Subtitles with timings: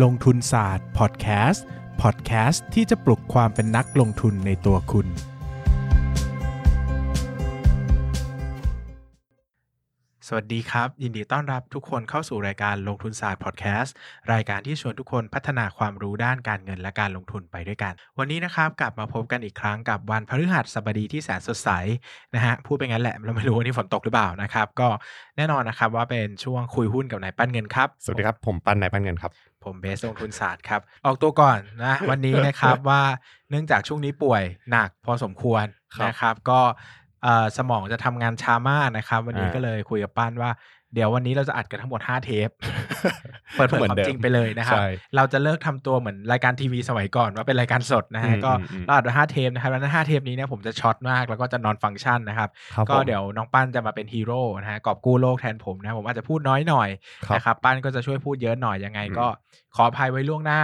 [0.00, 1.64] ลงทุนศาสตร์พอดแคสต์
[2.02, 5.06] พอดแคสต์ที่จะปลุกความเป็นนักลงทุนในตัวคุณ
[10.28, 13.94] สวัสดีครับ ยินดีต้อนรับทุกคนเข้าสู่รายการลงทุนศาสตร์พอดแคสต์
[14.32, 21.70] รายการที่ชวนทุกคนพัฒนาความรู้ด้านการเงินและการลงทุนไปด้วยกัน วันนี้นะครับกลับมาพบกันอีกครั้งกับวันพฤหัสบดีที่แสนสดใส
[22.34, 24.88] นะฮะพูดไปงั้นแหละเราไม่รู้ว่านี่ฝนตกหรือเปล่านะครับ ก็
[25.36, 29.32] แน่นอนนะครับว่าเป็นช่วงคุยหุ้นกับนายปั้นเงินครับ สวัสดีครับ ผมปันนายปันเงินครับ
[29.64, 33.02] ผมเบสลงทุนศาสตร์ครับ ออกตัวก่อนนะวันนี้นะครับว่า
[33.50, 35.64] เนื่องจากช่วงนี้ป่วยหนักพอสมควร
[35.96, 36.60] ครับนะครับ ก็
[37.22, 40.50] เอ่อสมองจะทำงานช้ามากนะครับ วันนี้อ่าก็เลยคุยกับป้านว่า
[40.94, 42.48] เดี๋ยววันนี้เราจะอัดกันทั้งหมด 5 เทป
[43.54, 56.88] เปิดเผยเหมือนความเดิมจริงไปเลยนะครับใช่เราจะเลิกทำตัวเหมือนรายการทีวีสมัยก่อนว่าเป็นรายการสดนะฮะอืมก็อืมอืมเราอัดไว้ห้าเทปนะครับ แล้วในห้าเทปนี้เนี่ยผมจะช็อตมากแล้วก็จะนอนฟังก์ชันนะครับครับก็ผมเดี๋ยวน้องปั้นจะมาเป็นฮีโร่นะฮะ กอบกู้โลกแทนผมนะ ผมอาจจะพูดน้อยหน่อย
[57.26, 59.26] ครับนะครับ ปั้นก็จะช่วยพูดเยอะหน่อยยังไงอืมก็
[59.74, 60.62] ขออภัยไว้ล่วงหน้า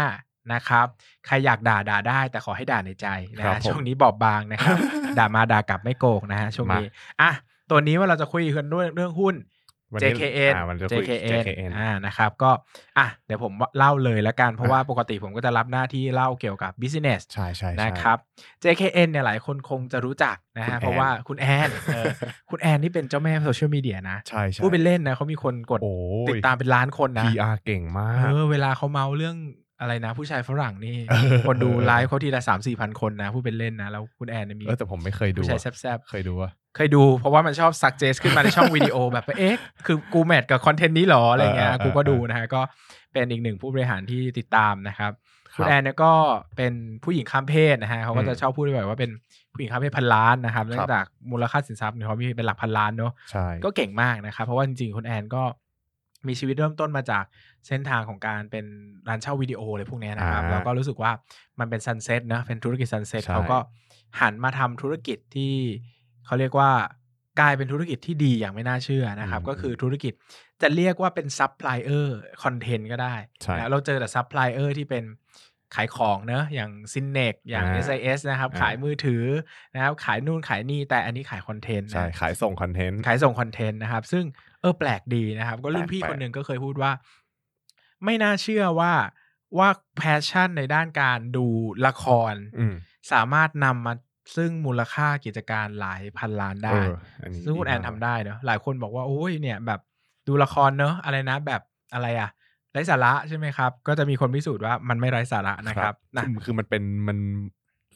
[0.53, 0.87] นะครับ
[1.27, 4.77] ใครอยากด่าด่าได้ แต่ขอให้ด่าในใจนะครับฮะผมช่วงนี้บอบบางนะครับ
[5.19, 6.87] ด่ามาด่ากลับไม่โกงนะฮะช่วงนี้
[7.21, 7.31] อะ
[7.71, 9.58] ตัวนี้ว่าเราจะคุยกันด้วยเรื่องหุ้นวันนี้ JKN อ่าวันนี้จะคุย
[10.03, 10.55] JKN
[10.93, 12.51] JKN อ่านะครับก็
[12.99, 18.19] อะเดี๋ยวผมเล่าเลยละกันเพราะว่าปกติผมก็จะรับหน้าที่เล่าเกี่ยวกับ business ใช่ใช่ใช่นะครับ
[18.65, 22.05] JKN เนี่ยหลายคนคงจะรู้จักนะคุณฮะแอนเพราะว่าคุณแอนเออ
[22.51, 25.95] คุณแอนนี่เป็นเจ้าแม่โซเชียลมีเดียนะใช่ใช่พูดเป็นเล่นนะเขามีคนกดโอ้
[26.27, 29.37] ยติดตามเป็นล้านคนนะ PR เก่งมากเออเวลาเขาเมาท์เรื่อง
[29.81, 42.61] อะไรนะ ผู้ชายฝรั่งนี่เออคนดูไลฟ์เขาทีละสามสี่พันคนนะพูดเป็นเล่นนะ แล้วคุณแอนเนี่ยมีเออแต่ผมไม่เคยดูผู้ชายอะแซ่บเคยดูว่าๆเคยดูเพราะว่ามันชอบ suggest ขึ้นมาในช่องวิดีโอแบบว่าเอ๊ะคือกู match กับคอนเทนต์นี้เหรออะไรเงี้ยเออเออกูก็ดูเออนะฮะก็
[43.13, 45.13] เป็นอีกหนึ่งผู้บริหารที่ติดตามนะครับ
[45.55, 46.13] คุณรับแอนเนี่ยก็
[46.57, 46.73] เป็น
[47.05, 49.11] ผู้หญิงข้ามเพศนะฮะเขาก็จะอืมชอบพูดบ่อยๆว่าเป็น
[49.53, 55.43] ผู้หญิงข้ามเพศพันล้านนะครับครับเนื่องจากมูลค่าสินทรัพย์เนี่ยเขามีเป็นหลักพันล้านเนอะใช่ก็เก่งมากนะครับเพราะว่าจริงๆคุณแอนก็
[56.27, 57.25] มีชีวิตเริ่มต้นมาจาก
[57.67, 58.65] เส้นทางของการเป็น
[59.09, 61.13] ร้านเช่าวิดีโออะไรพวกเนี้ยนะครับอ่าแล้วก็รู้สึกว่า
[61.61, 63.59] มันเป็น sunset นะเป็นธุรกิจ sunset ใช่เขาก็
[64.21, 65.55] หันมาทำธุรกิจที่
[66.27, 66.71] เขาเรียกว่า
[67.41, 70.13] กลายเป็นธุรกิจที่ดีอย่างไม่น่าเชื่อนะครับ ก็คือธุรกิจ
[70.63, 75.05] จะเรียกว่าเป็นซัพพลายเออร์คอนเทนต์ก็ได้ใช่นะเราเจอแต่ซัพพลายเออร์ที่เป็น
[75.75, 79.25] ขายของเนอะอย่าง Synnex อย่างอ่า SIS นะครับอ่าขายมือถือ
[79.75, 84.25] นะครับ ขายนู่นขายนี่แต่อันนี้ขายคอนเทนต์ใช่นะขายส่งคอนเทนต์ขายส่งคอนเทนต์นะครับ ซึ่ง
[84.61, 86.93] เออแปลกดีนะครับ ก็รุ่นพี่แปลกๆคนหนึ่งก็เคยพูดว่า
[88.05, 88.93] ไม่น่าเชื่อว่า
[89.59, 91.47] ว่า passion ในด้านการดู
[91.87, 92.75] ละครอืม
[93.13, 93.95] สามารถนำมา
[94.37, 96.91] ซึ่งมูลค่ากิจการหลายพันล้านเอได้อ
[97.23, 99.81] อันนี้ซึ่งคุณแอนมากทำได้เนอะหลายคนบอกว่า โอ้ยเนี่ยแบบ
[100.29, 101.63] ดูละครเนอะอะไรนะแบบ
[101.95, 102.29] อะไรอะ
[102.73, 107.19] ไร้สาระใช่ไหมครับ ก็จะมีคนพิสูจน์ว่ามันไม่ไร้สาระนะครับนะคือคือมันเป็นมัน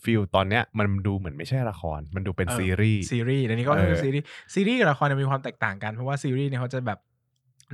[0.04, 6.98] feel ตอนเนี้ยมันดูเหมือนไม่ใช่ละคร มันดูเป็นเออซีรีส์ซีรีส์เดี๋ยวนี้ก็เออคือซีรีส์ซีรีส์กับละครเนี่ยมีความแตกต่างกันเพราะว่าซีรีส์เนี่ยเขาจะแบบ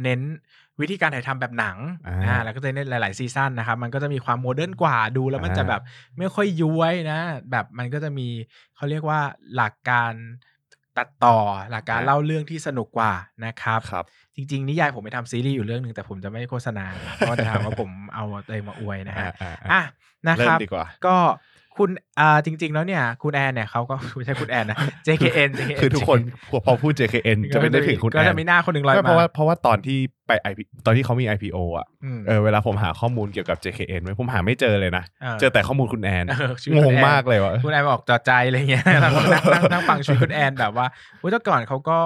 [0.03, 0.21] เน้น
[0.81, 5.83] วิธีการถ่ายทำแบบหนังอ่าอ่าแล้วก็จะเน้นหลาย ๆ ซีซั่นนะครับ มันก็จะมีความ modern กว่าดูแล้วมันอ่าจะแบบ
[6.19, 7.19] ไม่ค่อยย้วยนะ
[7.51, 8.29] แบบมันก็จะมี
[8.77, 9.21] เขาเรียกว่า
[9.55, 10.13] หลักการ
[10.99, 11.39] ตัดต่อ
[11.71, 13.13] หลักการเล่าเรื่องที่สนุกกว่า
[13.47, 14.05] นะครับครับ
[14.37, 19.83] จริง ๆ นิยายผมไปทำซีรีส์อยู่เรื่องหนึ่งแต่ผมจะไม่โฆษณาเพราะว่าจะถามว่าผมเอาตัวเองมาอวยนะฮะอ่าอ่าอ่าอะ
[20.29, 21.17] นะคเริ่รัมบดีกว่าก็
[21.79, 21.91] คุณ
[22.21, 26.19] อ่าจริง ๆ แล้วเนี่ย คุณแอนเนี่ยเขาก็ไม่ใช่คุณแอนนะ JKN JKN คือทุกคน
[26.67, 40.87] พอพูด JKN จะไม่ได้ถึงคุณก็แอจะนมีหน้าคนหนึ่งลอยไม่มาเพราะว่าเพราะว่าตอนที่ไป IP ตอนที่เขามี IPO อะอืมเออเวลาผมหาข้อมูลเกี่ยวกับ JKN ไว้ผมหาไม่เจอเลยนะเออเจอแต่ข้อมูลคุณแอนเออชื่องคุณงแอนมากเลยว่าคุณแอนบอกจอดใจอะไรเงี้ยเราก็นั่งนั่งนั่งฟังชีวิตคุณแอนแบบว่า
[41.19, 41.99] เว้ยแต่ก่อนเขาก็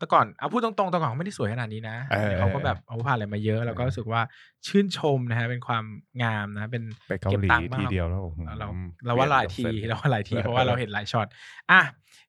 [0.00, 4.20] แต่ก่อนเอาพูดตรงๆแต่ก่อนเขาไม่ได้สวยขนาดนี้นะเออเขาก็แบบเอาผ่านอะไรมาเยอะ แล้วก็รู้สึกว่า
[4.66, 5.84] ชื่นชมนะฮะเป็นความ
[6.22, 8.20] งามนะ เป็นไปเกาหลีบตังค์มทีเดียวแล้ว
[8.58, 11.26] เราอืมเราว่าหลายทีเปลี่ยนเราว่าหลายทีเออเพราะว่าเราเห็นหลายช็อต
[11.70, 11.80] อะ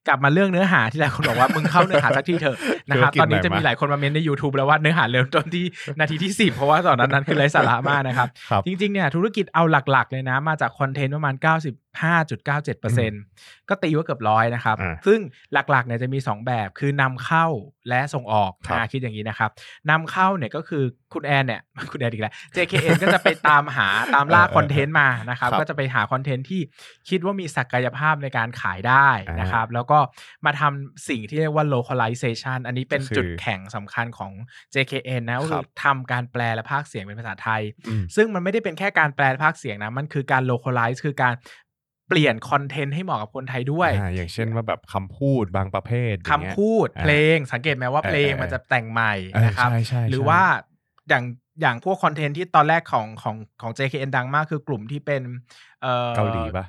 [0.08, 2.56] กลับมาเรื่องเนื้อหาที่หลายคนบอกว่ามึงเข้าเนื้อหาสักทีเถอะ
[2.90, 5.64] นะครับธุรกิจตอนนี้จะไหนมีมาหลายคนมาเมนใน YouTube แล้วว่าเนื้อหาเริ่มต้นที่
[5.98, 15.18] นาทีที่สิบเพราะว่าตอนนั้นนั้นคือไร้สาระมากนะครับครับ จริงๆเนี่ยธุรกิจเอาหลักๆ เลยนะ มาจากคอนเทนต์ประมาณ 95.97%ก็ตีว่าเกือบร้อยนะครับอ่าซึ่ง
[15.52, 17.46] หลักๆเนี่ยจะมี 2 แบบคือนำเข้า
[17.88, 19.50] และส่งออกครับอ่าคิดอย่างนี้นะครับ
[19.90, 20.82] นำเข้าเนี่ยก็คือ
[21.12, 21.60] คุณแอนเนี่ย
[21.92, 26.60] คุณแอนอีกแล้ว JKN ก็จะไปตามหาตามล่าเออเออคอนเทนต์มานะครับครับก็จะไปหาคอนเทนต์ที่
[27.08, 29.08] คิดว่ามีศักยภาพในการขายได้
[29.40, 29.98] นะครับแล้วก็
[30.46, 34.32] มาทำสิ่งที่เรียกว่า localization อันนี้เป็นคือจุดแข็งสำคัญของ
[34.74, 41.34] JKN นะก็คคืรัอบทำการแปลและพากย์เสียงเป็นภาษาไทยอืมซึ่งมันไม่ได้เป็นแค่การแปลภาคเสียงนะ มันคือการ localize คือการ
[42.08, 50.42] เปลี่ยนคอนเทนต์ให้เหมาะกับคนไทยด้วยอ่าอย่างเช่นว่าแบบคำพูดบางประเภทอย่างเงี้ยคำพูดอ่าเพลงสังเกตไหมว่าเพลงเออเออมันจะแต่งใหม่เออนะครับใช่ใช่หรือใช่ว่า
[51.08, 51.24] อย่าง
[51.60, 55.22] อย่างพวกคอนเทนต์ที่ตอนแรกของของของ JKN ดังมากคือกลุ่มที่เป็น
[55.82, 56.66] เอ่อเกาหลีปะ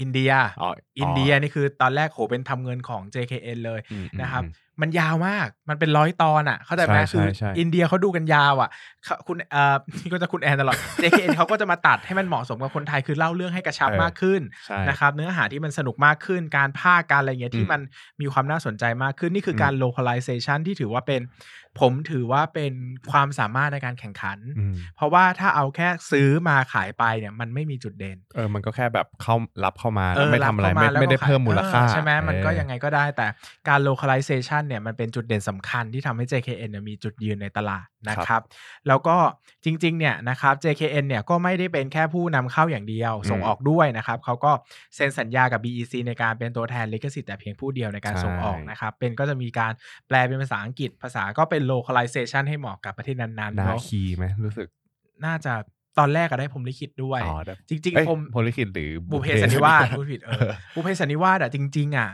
[0.00, 0.70] อินเดีย อ๋อ
[1.00, 8.70] อินเดียนี่คือตอนแรกโหเป็นทำเงินของ JKN เลยอืมอืมนะครับอื มมันยาวมาก มันเป็นร้อยตอนอะ เข้าใจไหมใช่คือใช่ใช่อินเดียเขาดูกันยาวอะ
[9.04, 17.80] เขาคุณเอ่อนี่ก็จะคุณแอนตลอด JKN เขาก็จะมาตัดให้มันเหมาะสมกับคนไทยคือเล่าเรื่องให้กระชับเออมากขึ้นใช่นะครับ เนื้อหาที่มันสนุกมากขึ้น การพากย์การอะไรเงี้ยที่อืมมัน
[18.20, 21.22] มีความน่าสนใจมากขึ้น นี่คือการ localization ที่ถือว่าเป็น
[21.82, 22.72] ผมถือว่าเป็น
[23.10, 29.34] ความสามารถในการแข่งขันอืมเพราะว่าถ้าเอาแค่ซื้อมาขายไปเนี่ยมันไม่มีจุดเด่น เออ มันก็แค่แบบเข้า
[29.64, 33.26] รับเข้ามาเออไม่ทำอะไรบเข้าไม่แล้วไม่ได้ก็ขายเพิ่มมูลค่าเออใช่ไหมมันก็เออยังไงก็ได้แต่
[33.68, 38.42] การ localization เนี่ยมันเป็นจุดเด่นสำคัญที่ทำให้ JKN เนี่ยมีจุดยืนในตลาดนะครับ
[38.88, 39.16] แล้วก็
[39.64, 44.52] จริงๆเนี่ยนะครับ JKN เนี่ยก็ไม่ได้เป็นแค่ผู้นำเข้าอย่างเดียวอืมส่งออกด้วยนะครับเขาก็
[44.94, 49.72] เซ็นสัญญากับ BEC ในการเป็นตัวแทนลิขสิทธิ์แต่เพียงผู้เดียวในการใช่ส่งออกนะครับเป็นก็จะมีการ
[50.08, 54.68] แปลเป็นภาษาอังกฤษภาษาก็เป็น localization ให้เหมาะกับประเทศนั้นๆนาเนาะคีไหมรู้สึก
[55.26, 55.52] น่าจะ
[55.98, 62.10] ตอนแรกก็ได้ผมลิขิตด้วยอ๋อได้จริงเอ้ยๆผมโพลิคิดหรือบุพเพสันนิวาสพูดผิดเออบุพเพสันนิวาสอะจริง ๆอะ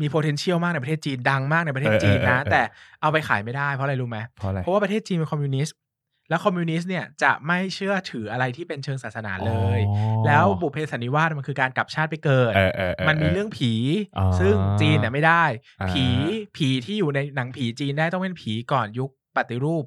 [0.00, 2.62] มี potential มากในประเทศจีนดังมากในประเทศจีนนะ แต่
[3.00, 5.76] เอาไปขายไม่ได้เพราะอะไรรู้ไหมเพราะอะไรเพราะว่าประเทศจีนเป็นคอมมิวนิสต์
[6.28, 13.72] แล้วคอมมิวนิสต์เนี่ยจะไม่เชื่อถืออะไรที่เป็นเชิงศาสนาเลยอ๋อแล้วบุพเพสันนิวาสมันคือการกลับชาติไปเกิดเออเออเออมันมีเรื่องผี
[14.18, 15.44] อ๋อซึ่งจีนเนี่ยไม่ได้
[15.80, 16.04] อ่าผี
[16.56, 19.84] ผีที่อยู่ในหนังผีจีนได้ต้องเป็นผีก่อนยุคปฏิรูป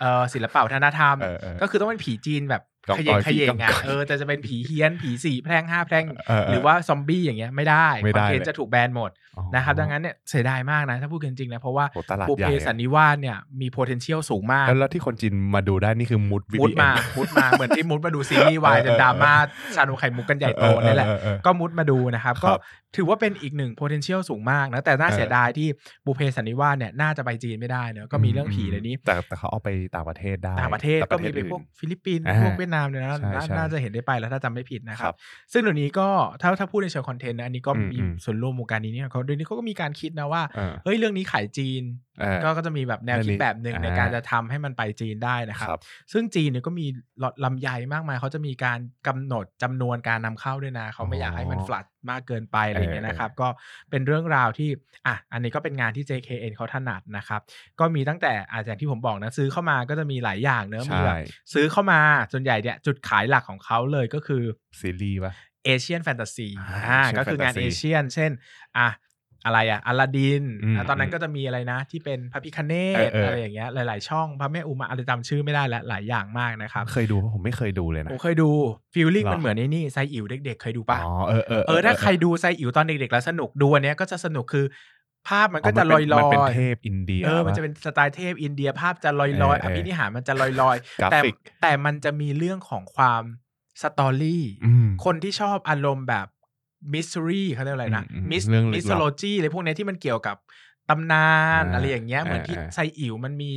[0.00, 19.32] เอ่อศิลปะวัฒนธรรมเออเออก็คือต้องเป็นผีจีนแบบกอง ขยงกอยขยงผีอะกองกอยเออแต่จะเป็นผีเฮี้ยนผีสี่แพร่งห้าแพร่งเออเออหรือว่าซอมบี้อย่างเงี้ยไม่ได้ไม่คได้อนเทนต์เลยจะถูกแบนหมดอ๋อนะครับดังนั้นเนี่ยเสียดายมากนะ ถ้าพูดกันจริงนะเพราะว่าโหตลาดบุพใหญ่เพอะสันนิวาสเนี่ยมี potential สูงมาก แล้วแล้วที่คนจีนมาดูได้นี่คือมุดมุด VPN มามุดมาเหมือนที่มุดมาดูซีรีส์วายจนดราม่า
[19.76, 22.58] ชาโนไข่มุกกันใหญ่โตนี่แหละเออเออเออก็มุดมาดูนะครับครัก็บ
[22.96, 25.68] ถือว่าเป็นอีกหนึ่ง potential สูงมากนะแต่น่าเออเสียดายที่
[26.06, 35.16] บุพเพสันนิวาสเนี่ยน่าจะไปจีนไม่ได้เนอะก็มีเรื่องผีในนี้แต่แต่เขาเอาไปต่างประเทศได้ต่างประเทศแต่ก็มีไปอื่นพวกฟิลิปปินส์อ่าพวกเวียดนามเนี่ยนะใช่น่าใช่น่าจะเห็นได้ไปแล้วถ้าจำไม่ผิดนะคครัรับบ
[35.52, 36.08] ซึ่งเดี๋ยวนี้ก็
[36.42, 42.07] ถ้าถ้าพูดในเชิงคอนเทนต์นะอันนี้ก็อืมมีอืมส่วนร่วมวงการนี้เนี่ยเขาเดี๋ยวนี้เขาก็มีการคิดนะว่าเออเฮ้ยเรื่องนี้ขายจีนเออ
[42.44, 45.80] ก็ก็จะมีแบบแนวเรื่องคิดนี้แบบหนึ่งอ่าในการจะทำให้มันไปจีนได้นะครับครับ
[46.12, 46.86] ซึ่งจีนเนี่ยก็มี
[47.22, 53.48] ลลำไยมากมาย เขาจะมีการกำหนดจำนวนการนำเข้าด้วยนะ เขาไม่อยากให้มันอ๋อฟลัดมากเกินไปอะไรอย่างเงี้ยเออนะครับ ก็
[53.90, 54.68] เป็นเรื่องราวที่
[55.06, 57.40] อะอันนี้ก็เป็นงานที่ JKN เขาถนัดนะครับ
[57.80, 61.18] ก็มีตั้งแต่อาอย่างที่ผมบอกนะซื้อเข้ามาก็จะมีหลายอย่างเนอะมีใช่แบบ
[61.54, 62.00] ซื้อเข้ามา
[62.32, 64.42] ส่วนใหญ่เนี่ยจุดขายหลักของเขาเลยก็คือ
[64.80, 65.32] ซีรีส์ปะ
[65.64, 68.30] เอเชียนแฟนตาซีอ่าอ่า Asian ก็คืองาน Fantasy เอเชียน เช่น
[68.78, 68.88] อะ
[69.44, 78.48] อะไรอะอลาดินอืมตอนนั้นก็จะมีอะไรนะ ที่เป็นพระพิคเนเอตอเออออะไรอย่างเงี้ยหลาย ๆ ช่องพระแม่อุมาอะไรจำชื่อไม่ได้แล้วหลายอย่างมากนะครับ เคยดูปะผมไม่เคยดูเลยนะผมเคยดู
[78.94, 84.64] ฟิลลิ่งเหรอมันเหมือนในนี่ไซอิ๋วเด็ก ๆ เคยดูปะอ๋อเออเออเออถ้าใครดูไซอิ๋วตอนเด็ก ๆ แล้วสนุกดูอันเนี้ยก็จะสนุกคือ
[85.28, 93.22] ภาพมันก็จะลอยมันเป็นๆเทพอินเดียเออมันปจะเป็นสไตล์เทพอินเดียภาพจะลอยเอๆออเออภินิหารมันจะลอยๆกราแต่ฟิกแต่มันจะมีเรื่องของความ
[93.82, 96.26] สตอรี่อืมคนที่ชอบอารมณ์แบบ
[96.92, 100.36] มิส t รีเขาเรียกอะไรนะอืมอืมมิสเรื่องลึกลับมิสโลจีอะไรพวกเนี้ยที่มันเกี่ยวกับ
[100.90, 101.28] ตำนา
[101.62, 103.50] นอ่าอะไรอย่างเงี้ยเหมือนที่อ่าไซอิ๋วมันมี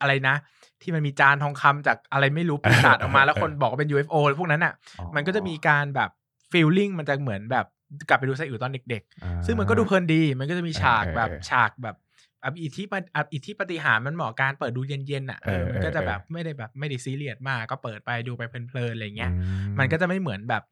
[0.00, 0.36] อะไรนะ
[0.82, 6.10] ที่มันมีจานทองคำจากอะไรไม่รู้ปีศาจออกมาแล้วคนบอกว่าเป็น UFO อะไรพวกนั้นอะอ๋อมันก็จะมีการแบบ
[6.50, 7.66] ฟีลลิ่งมันจะเหมือนแบบ
[8.08, 11.96] กลับไปดูไซอิ๋วตอนเด็กอ่าๆซึ่งมันก็ดูเพลินดี มันก็จะมีฉากเออแบบเออฉากแบบ
[12.44, 19.40] อะอิทธิปฏิอะอิทธิปฏิหารย์มันเหมาะการเปิดดูเย็นๆอะเออเออมันก็จะเออแบบไม่ได้แบบไม่ได้ซีเรียสมากก็เปิดไปดูไปเพลินๆอะไรเงี้ยอื
[19.78, 20.62] มันก็จะไม่เหมือนแบบ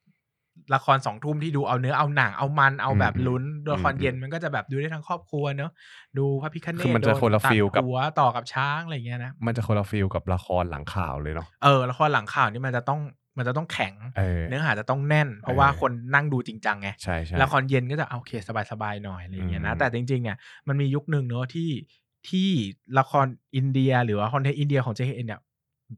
[0.74, 3.42] ละครสองทุ่มที่ดูเอาเนื้อเอาหนังเอามันเอาแบบอืมลุ้น
[3.72, 5.70] ละครอืมเย็นมันก็จะแบบดูได้ทั้งครอบครัวเนอะ
[6.18, 13.00] ดูพระพิคเนคือตมันจะโดคนละตัดฟีลกับหัวต่อกับช้างอะไรเงี้ยนะมันจะคนละฟิลกับละครหลังข่าวเลยเนาะเออละครหลังข่าวนี่มันจะต้อง
[13.38, 18.32] มันจะต้องแข็งเออเนื้อหาจะต้องแน่น เพราะว่าเออคนนั่งดูจริงจังไงใช่ใช่ละครเย็นก็จะเอาโอเค
[18.70, 20.36] สบายๆหน่อยอะไรเงี้ยนะอืมแต่จริงๆเนี่ย
[20.68, 21.70] มันมียุคหนึ่งเนอะที่
[22.28, 22.48] ที่
[22.98, 25.40] ละครอินเดีย หรือว่าคอนเทนต์อินเดียของ JKN เนี่ย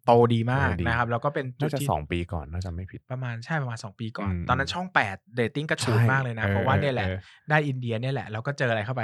[0.07, 7.18] โตดีมากโตดีนะครับ แล้วก็เป็นจุน่าดจะที่สองปีก่อนน่าจะไม่ผิดประมาณใช่ประมาณ 2 ปีก่อนอืมตอนนั้นช่อง8เรตติ้งกระฉูดใช่มากเลยนะเออเพราะว่าเนี่ยแหละเออ
[7.50, 9.02] ได้อินเดียเนี่ยแหละ แล้วก็เจออะไรเข้าไป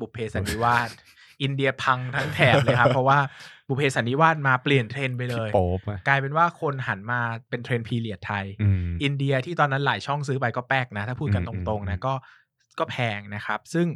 [0.00, 0.90] บุพเพสันนิวาส
[1.42, 3.18] อินเดียพังทั้งแถบเลยครับ เพราะว่า
[3.68, 12.14] บุพเพสันนิวาสมาเปลี่ยนเทรนด์ไปเลยพี่โป๊ปอะกลายเป็นว่าคนหันมาเป็นเทรนด์ period ไทยอืมอินเดียที่ตอนนั้นหลายช่องซื้อไปก็แป๊กนะ ถ้าพูดกันตอืมรงๆอืนะมก็
[12.78, 13.86] ก็แพงนะครับ ซึ่ง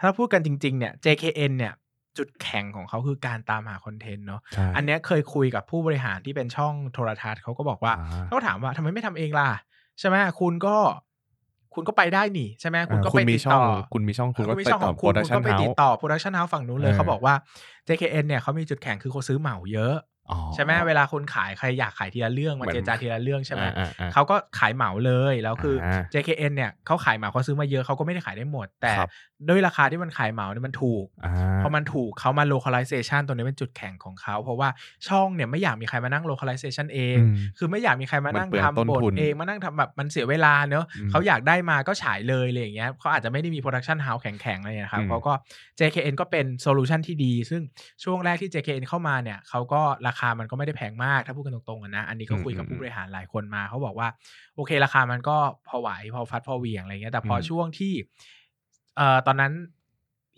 [0.00, 1.72] ถ้าพูดกันจริง ๆ เนี่ย JKN เนี่ย
[2.18, 9.48] จุดแข็งของเขาคือการตามหาคอนเทนต์เนาะใช่อันเนี้ยเคยคุยกับผู้บริหารที่เป็นช่องโทรทัศน์เขาก็บอกว่าอ่าเขาถามว่าทำไมไม่ทำเองล่ะ
[9.98, 10.76] ใช่ไหมคุณก็
[11.74, 17.34] คุณก็ไปได้นี่ใช่ไหมคุณก็อ่าไปมีติดช่อต่งอคุณมีช่องคุณเออก็คุณมีไปช่องต่ขอองโปคุรณดักคุณชั่นก็ไปเฮาติดส์ต่อโปรดักชันเฮาส์ฝั่งนู้นเลยเออเขาบอกว่า
[17.88, 20.13] JKN เนี่ยเขามีจุดแข็งคือเขาซื้อเหมาเยอะอ๋อ
[20.54, 29.10] ใช่ไหมเวลาคนขายใครอยากขายทีละเรื่องมาเหมือนเจรจาทีละเรื่องใช่ไหมอ่าอ่าอ่าเขาก็ขายเหมาเลยแล้วคืออา JKN เนี่ยเขาขายเหมาเขาซื้อมาเยอะเขาก็ไม่ได้ขายได้หมด แต่ครับ
[29.48, 34.68] ด้วยราคาที่มันขายเหมาเนี่ยมันถูกอ่าพอมันถูกเขามา localization ตัวนี้เป็นจุดแข็งของเขา เพราะว่า
[35.08, 45.32] ช่องเนี่ยไม่อยากมีใครมานั่ง localization เองอืมคือไม่อยากมีใครมานั่งมันเปลืองต้นทำบททุนเองมานั่งทำแบบมันเสียเวลาเนอะอืมเขาอยากได้มาก็ฉายเลยอะไรอย่างเงี้ยเขาอาจจะไม่ได้มี production house แข็งๆอะไรอย่างเงี้ยครับอืมเขาก็
[45.78, 47.62] JKN ก็เป็น solution ที่ดี ซึ่ง
[48.04, 54.08] ช่วงแรกที่ JKN เข้ามาเนี่ยเขาก็ราคามันก็ไม่ได้แพงมากถ้าพูดกันตรงๆอะนะอันนี้ก็คุยกับผู้บริหารหลายคนมาเขาบอกว่า
[54.56, 55.36] โอเค ราคามันก็
[55.68, 57.92] พอไหวพอฟัดพอเหวียงอะไรเงี้ยแต่พออมช่วงที่
[58.96, 59.52] เอ่อตอนนั้น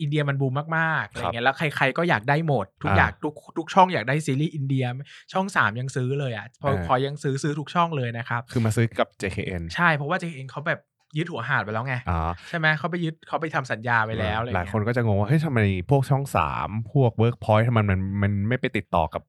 [0.01, 4.85] อินเดียมันบูมมากๆอะไรเงี้ยแล้วใครๆก็อยากได้หมด ทุกอ่าอยากทุกทุกช่องอยากได้ซีรีส์อินเดีย
[5.33, 10.79] ช่องสามยังซื้อเลยอะพอเออพอยังซื้อซื้อทุกช่องเลยนะครับ คือมาซื้อกับ JKN ใช่เพราะว่า JKN เขาแบบ
[11.17, 12.19] ยึดหัวหาดไปแล้วไงอ๋อ
[12.49, 19.21] ใช่ไหมเขาไปยึดเขาไปทำสัญญาไปแล้วอะไรหลายเงี้ยคนก็จะงงว่าเฮ้ยทำไมพวกช่องสามพวก Workpoint ทำไมมันมันไม่ไปติดต่อกับ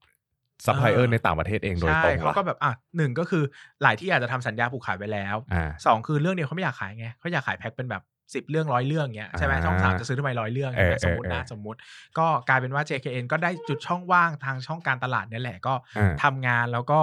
[0.65, 3.43] ซัพพลายเออร์ในต่างประเทศเองโดยใช่ตรงเขาล่ะก็แบบอะหนึ่งก็คือ
[3.83, 8.03] หลายที่อาจจะทำสัญญาผูกขาดไว้แล้วอ่าสองคือเรื่องเดียวเขาไม่อยากขายไงเขาอยากขายแพ็คเป็นแบบ
[8.35, 11.77] สิบเรื่องร้อยเรื่องเงี้ยใช่ไหมอ่าช่องสามจะซื้อทำไมร้อยเรื่องเออสมมตินะเออเออสมมติ
[12.17, 16.99] ก็กลายเป็นว่า JKN ก็ได้จุดช่องว่างทางช่องการตลาดเนี่ยแหละก็อ่าทำงานแล้วก็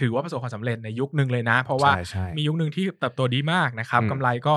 [0.00, 4.54] ถือว่าประสบความสำเร็จในยุคหนึ่งเลยนะ เพราะว่าใช่ใช่มียุคหนึ่งที่เติบโตดีมากนะครับอืมกำไรก็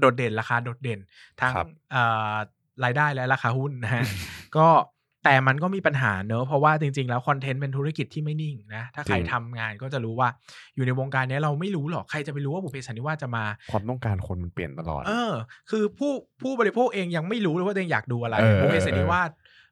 [0.00, 1.00] โดดเด่นราคาโดดเด่น
[1.40, 2.34] ทั้งครับเอ่อ
[2.84, 4.04] รายได้และราคาหุ้นนะฮะ
[4.56, 4.68] ก็
[5.26, 10.28] แต่มันก็มีปัญหาเนอะเพราะว่าจริง ๆ แล้วคอนเทนต์เป็นธุรกิจที่ไม่นิ่งนะ ถ้าใครจริง ทำงานก็จะรู้ว่า
[10.74, 15.32] อยู่ในวงการเนี้ยเราไม่รู้หรอกใครจะไปรู้ว่าบุพเพสันนิวาสจะมา ความต้องการคนมันเปลี่ยนตลอด เออ
[15.70, 19.30] คือผู้ผู้บริโภคเองยังไม่รู้เลยว่าตัวเองอยากดูอะไรเออบุพเพสันนิวาส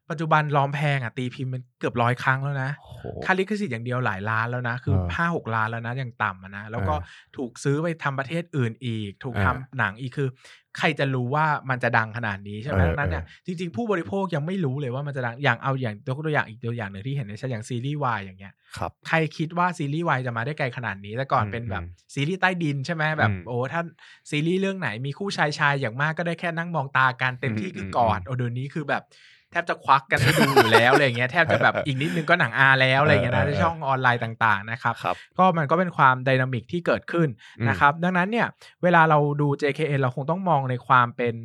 [0.09, 10.29] ปัจจุบันลอมแพงอะตีพิมพ์มันเกือบร้อยครั้งแล้วนะโอ้โหค่าลิขสิทธิ์อย่างเดียวหลายล้านแล้วนะ คือเออห้าหกล้านแล้วนะอย่างต่ำอะนะ แล้วก็เออถูกซื้อไปทำประเทศอื่นอีก ถูกเออทำหนังอีกคือ
[10.77, 23.81] ใครจะรู้ว่ามันจะดังขนาดนี้ใช่ไหมเออดังนั้นเนี่ยเออจริงๆ ผู้บริโภคยังไม่รู้เลยว่ามันจะดังอย่างเอาอย่างยกตัวอย่างอีกตัวอย่างหนึ่งที่เห็นในชั้นอย่างซีรีส์วายอย่างเงี้ยครับใครคิดว่าซีรีส์วายจะมาได้ไกลขนาดนี้แต่ก่อนอืมเป็นแบบอืมซีรีส์ใต้ดินใช่ไหมแบบอืมโอ้ถ้า
[24.29, 37.27] ซีรีส์เรื่องไหนมีคู่ชายชายอย่างมากก็ได้แค่นั่งมองตากันเต็มที่อืมคือกอดอืมโอ้เดี๋ยวนี้คือแบบแทบจะควักกันให้ดูอยู่แล้วอะไรอย่างเงี้ยแทบจะแบบอีกนิดนึงก็หนังอาแล้วอะไรอย่างเงี้ยนะเออในเออช่องออนไลน์ต่างๆนะครับครับก็มันก็เป็นความไดนามิกที่เกิดขึ้น
[37.59, 38.47] อืมนะครับดังนั้นเนี่ย
[38.83, 41.35] เวลาเราดู JKN เราคงต้องมองในความเป็น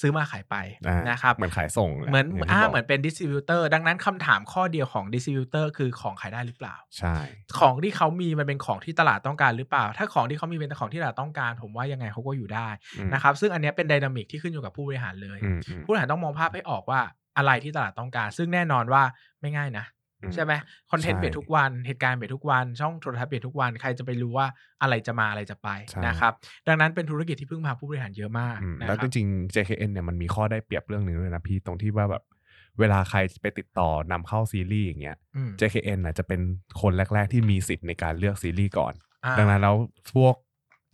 [0.00, 7.14] ซื้อมาขายไปอ่านะครับเหมือนขายส่งแหละเหมือนอย่างที่อ่าเหมือนเป็น distributor ดังนั้นคำถามข้อเดียวของ distributor คือของขายได้หรือเปล่า ใช่
[7.58, 17.00] ของที่เขามีมันเป็นของที่ตลาดต้องการหรือเปล่า ถ้าของที่เขามีเป็นของที่ตลาดต้องการ ผมว่ายังไงเขาก็อยู่ได้อืมนะครับซึ่งอันเนี้ยเป็น dynamic ที่ขึ้นอยู่กับผู้บริหารเลยอืมอืมผู้บริหารต้องมองภาพให้ออกว่า
[17.36, 19.02] อะไรที่ตลาดต้องการ ซึ่งแน่นอนว่า
[19.40, 19.86] ไม่ง่ายนะ
[20.22, 20.52] อืมใช่ไหม
[20.90, 24.46] คอนเทนต์ใช่เปลี่ยนทุกวันเหตุการณ์เปลี่ยนทุกวัน ช่องโทรทัศน์เปลี่ยนทุกวันใครจะไปรู้ว่า
[24.82, 26.32] อะไรจะมาอะไรจะไปใช่นะครับ
[26.68, 32.22] ดังนั้นเป็นธุรกิจที่พึ่งพาผู้บริหารเยอะมากอืมนะคแล้รัวบจริงๆ JKN เนี่ยมันมีข้อได้เปรียบเรื่องหนึ่งด้วยนะพี่ตรงที่ว่าแบบ
[32.78, 36.40] เวลาใครไปติดต่อนำเข้าซีรีส์อย่างเงี้ยอืม JKN น่ะจะเป็น
[36.80, 39.76] คนแรก ๆ ที่มีสิทธิ์ในการเลือกซีรีส์ก่อนอ่าดังนั้นแล้ว
[40.14, 40.34] พวก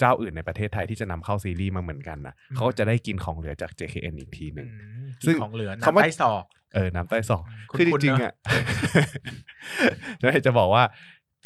[0.03, 6.45] เจ้าอื่นในประเทศไทยที่จะนำเข้าซีรีส์มาเหมือนกันนะอืมเขาก็จะได้กินของเหลือจาก JKN อีกทีหนึ่งอืมซึ่งของเหลือคำว่าน้ำใต้ศอก
[6.75, 8.35] เออน้ำใต้ศอกคุ้นๆคือจริงๆเนอะอะ
[10.21, 10.83] แล้วจะบอกว่า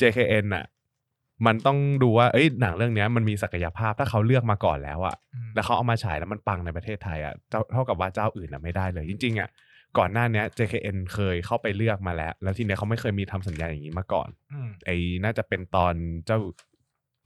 [0.00, 0.64] JKN อะ
[1.46, 9.48] มันต้องดูว่า เอ้ย หนังเรื่องเนี้ยมันมีศักยภาพ ถ้าเขาเลือกมาก่อนแล้วอะอืมแล้วเขาเอามาฉายแล้วมันปังในประเทศไทยอะเท่าเท่ากับว่าเจ้าอื่นอะไม่ได้เลย จริงๆอะ
[9.98, 15.94] ก่อนหน้าเนี้ย JKN เคยเข้าไปเลือกมาแล้ว แล้วทีเนี้ยเขาไม่เคยมีทำสัญญาอย่างนี้มาก่อนอืมไอ้น่าจะเป็นตอน
[16.26, 16.38] เจ้า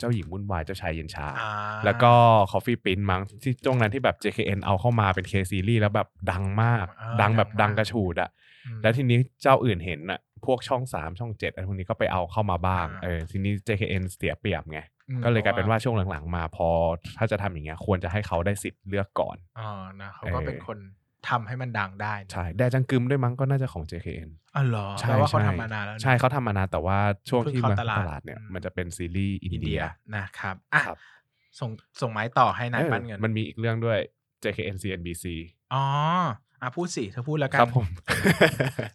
[0.00, 1.50] เจ้าหญิงวุ่นวายเจ้าชายเย็นชาอ่า
[1.84, 2.12] แล้วก็
[2.52, 8.30] Coffee Prince มั้งที่ตรงนั้นที่แบบ JKN เอาเข้ามาเป็น K ซีรีส์แล้วแบบดังมากอ่าดังแบบดัดังงมากกระฉูดอะ
[8.66, 16.68] อืมแล้วทีนี้เจ้าอื่นเห็นอะพวกช่อง 3 ช่อง 7อะไรพวกนี้ก็ไปเอาเข้ามาบ้างอ่าเออทีนี้ JKN เสียเปรียบไงอืมก็เลยกลายเป็นพระว่าช่วงหลังๆ มาพอ
[17.16, 20.78] ถ้าจะทำอย่างเงี้ยควรจะให้เขาได้สิทธิ์เลือกก่อนอ๋อนะเขาก็เออเป็นคน
[21.28, 26.98] ทำให้มันดังได้นะใช่แดจังกึมด้วยมั้งก็น่าจะของ JKN อ๋อเหรอใช่แปลว่าเขาใช่ทำมานานแล้วนะใช่เขาทำมานานแต่ว่า
[27.28, 29.84] ช่วงเพิ่งที่เข้ามาตลาดตลาดเนี่ยอืมมันจะเป็นซีรีส์อินเดีเดีย
[30.16, 30.98] นะครับอะครับ
[31.60, 33.98] ส่งส่งไม้ต่อให้นายเออปั้นเงิน มัมันมีอีกเรื่องด้วย
[34.42, 35.24] JKN CNBC
[35.74, 35.84] อ๋อ
[36.62, 37.86] อะพูดสิเธอพูดแล้วกันครับผม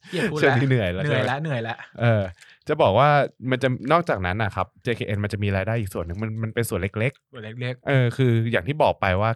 [0.10, 2.24] เกลียดพูดช่วงแล้วนี้เหนื่อยแล้วเหนื่อยใช่ไหมแล้วเหนื่อยแล้วเออ
[2.68, 3.10] จะบอกว่า
[3.50, 9.30] มันจะนอกจากนั้นนะครับ JKN มันจะมีรายได้อีกส่วนหนึ่งมันมันเป็นส่วนเล็กตัวเล็กๆเออคืออย่างที่บอกไปว่า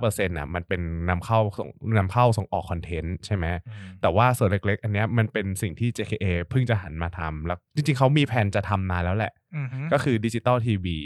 [0.00, 10.96] 95%น่ะมันเป็นนำเข้าส่งนำเข้าส่งออกคอนเทนต์ใช่ไหมๆอืมแต่ว่าส่วนเล็ก ๆ อันเนี้ยมันเป็นสิ่งที่ JKN เพิ่งจะหันมาทำแล้วจริงๆเขามีแผนจะทำนานแล้วแหละ อือฮึก็คือดิจิตอลทีวี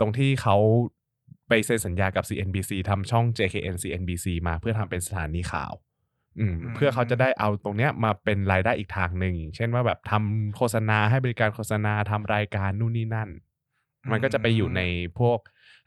[0.00, 0.56] ตรงที่เขา
[1.48, 5.87] ไปเซ็นสัญญากับ CNBC ทำช่อง JKN CNBC มาเพื่อทำเป็นสถานีข่าวอืม
[6.74, 13.28] เพื่อเขาจะได้เอาตรงเนี้ยมาเป็นรายได้อีกทางหนึ่งอย่างเช่นว่าแบบทำโฆษณาให้บริการโฆษณาทำรายการนู่นนี่นั่น
[14.10, 14.82] มันก็จะไปอยู่ใน
[15.18, 15.38] พวก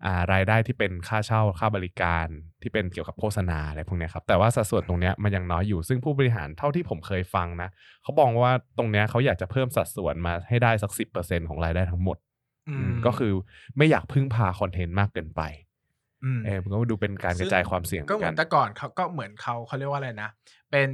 [0.06, 2.28] อ่ารายได้ที่เป็นค่าเช่าค่าบริการ
[2.62, 7.70] ที่เป็นเกี่ยวกับโฆษณาอะไรพวกเนี้ยครับแต่ว่าสัดส่วนตรงเนี้ยมันยังน้อยอยู่ซึ่งผู้บริหารเท่าที่ผมเคยฟังนะ
[8.04, 11.04] เขาบอกว่าตรงเนี้ยเขาอยากจะเพิ่มสัดส่วนมาให้ได้สักสิ
[11.50, 12.18] ของรายได้ทั้งหมด
[12.70, 13.34] อือืมมก็คือ
[13.78, 15.71] ไม่อยากพึ่งพาคอนเทนต์มากเกินไปอืม
[16.46, 20.30] เออมันก็ดูเป็นการกระจายความเสี่ยงก็เหมืกัอนนแต่ก่อนเขาก็เหมือนเขาเขาเรียกว่าอะไรนะ
[20.72, 20.90] เป็น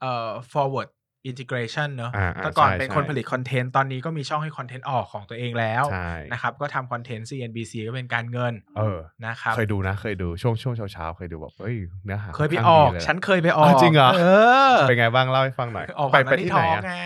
[0.00, 0.90] เอ่อ forward
[1.30, 14.24] integration เนอะอ่าอ่าแต่ก่อนใช่เป็นใช่คนผลิตคอนเทนต์ตอนนี้ก็มีช่องให้คอนเทนต์ออกของตัวเองแล้วใช่นะครับก็ทำคอนเทนต์ CNBC ก็เป็นการเงิน เออนะครับเคยดูนะเคยดูช่วงช่วงเช้าเช้าๆเคยดูแบบเฮ้ยเนื้อหาเคยไปค่อข้างอกดีลยฉันเคยไปออกอ้าวจริงเหรอเอ
[14.70, 16.96] อเป็นไงบ้างเล่าให้ฟังหน่อยออกไปผ่านไปที่ไหน Money อะ Talk ไง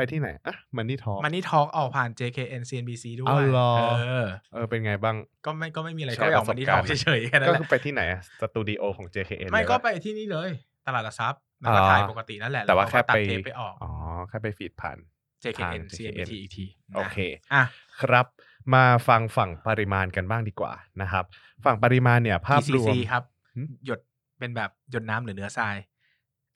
[0.00, 5.16] ไปที่ไหนอะมันนี่ทอมันนี่ทอล์กออกผ่าน JKN CNBC ด้วยเอาเหรอเออเออเป็นไงบ้าง
[5.46, 10.50] ก็ไม่ก็ไม่มีอะไรแชก็ร์ไปออกประสมับนนี่ทกาอรล์ณ์กหน่อยเฉยๆแค่นั้นก็แหละคือไปที่ไหนอะสตูดิโอของ JKN ไม่เลยก็ปะไปที่นี่เลย
[10.86, 13.90] ตลาดหลักทรัพย์แล้วก็อ๋อถ่ายปกตินั่นแหละแต่ว่าล้แค่ก็ตัไปดเทปไปออกอ๋อ
[14.28, 14.98] แค่ไปฟีดผ่าน
[15.42, 17.18] JKN ทาง CNBC อีกทีนะโอเค
[17.54, 17.62] อะ
[18.00, 18.26] ครับ
[18.74, 21.24] มาฟังฝั่งปริมาณกันบ้างดีกว่านะครับ
[21.64, 23.22] ฝั่งปริมาณเนี่ย ภาพรวม ECC ครับ
[23.56, 24.00] หึหยด
[24.38, 25.76] เป็นแบบหยดน้ำหรือเนื้อทราย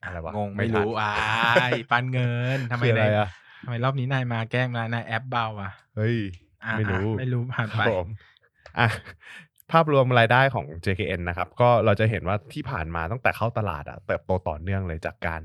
[0.04, 1.12] อะไรวะงงไม่ไม่ทันรู้อ่า
[1.70, 3.28] ยปันเงินทำไมคืออะไรนายอะ
[3.62, 6.16] ทำไมรอบนี้นายมาแกล้งมานายแอปเบาอะเฮ้ย
[6.64, 8.06] อะไม่รู้อะไม่รู้ผ่านครัไปบผม
[8.78, 8.88] อะ
[9.72, 15.42] ภาพรวมรายได้ของ JKN นะครับ ก็เราจะเห็นว่าที่ผ่านมาตั้งแต่เข้าตลาดอะเติบโตต่อเนื่องเลยจากการ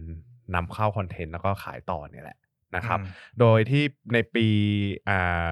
[0.55, 2.37] นำเข้าคอนเทนต์แล้วก็ขายต่อเนี่ยแหละ
[2.75, 3.07] นะครับอืม
[3.39, 4.47] โดยที่ในปี
[5.09, 5.51] อ่า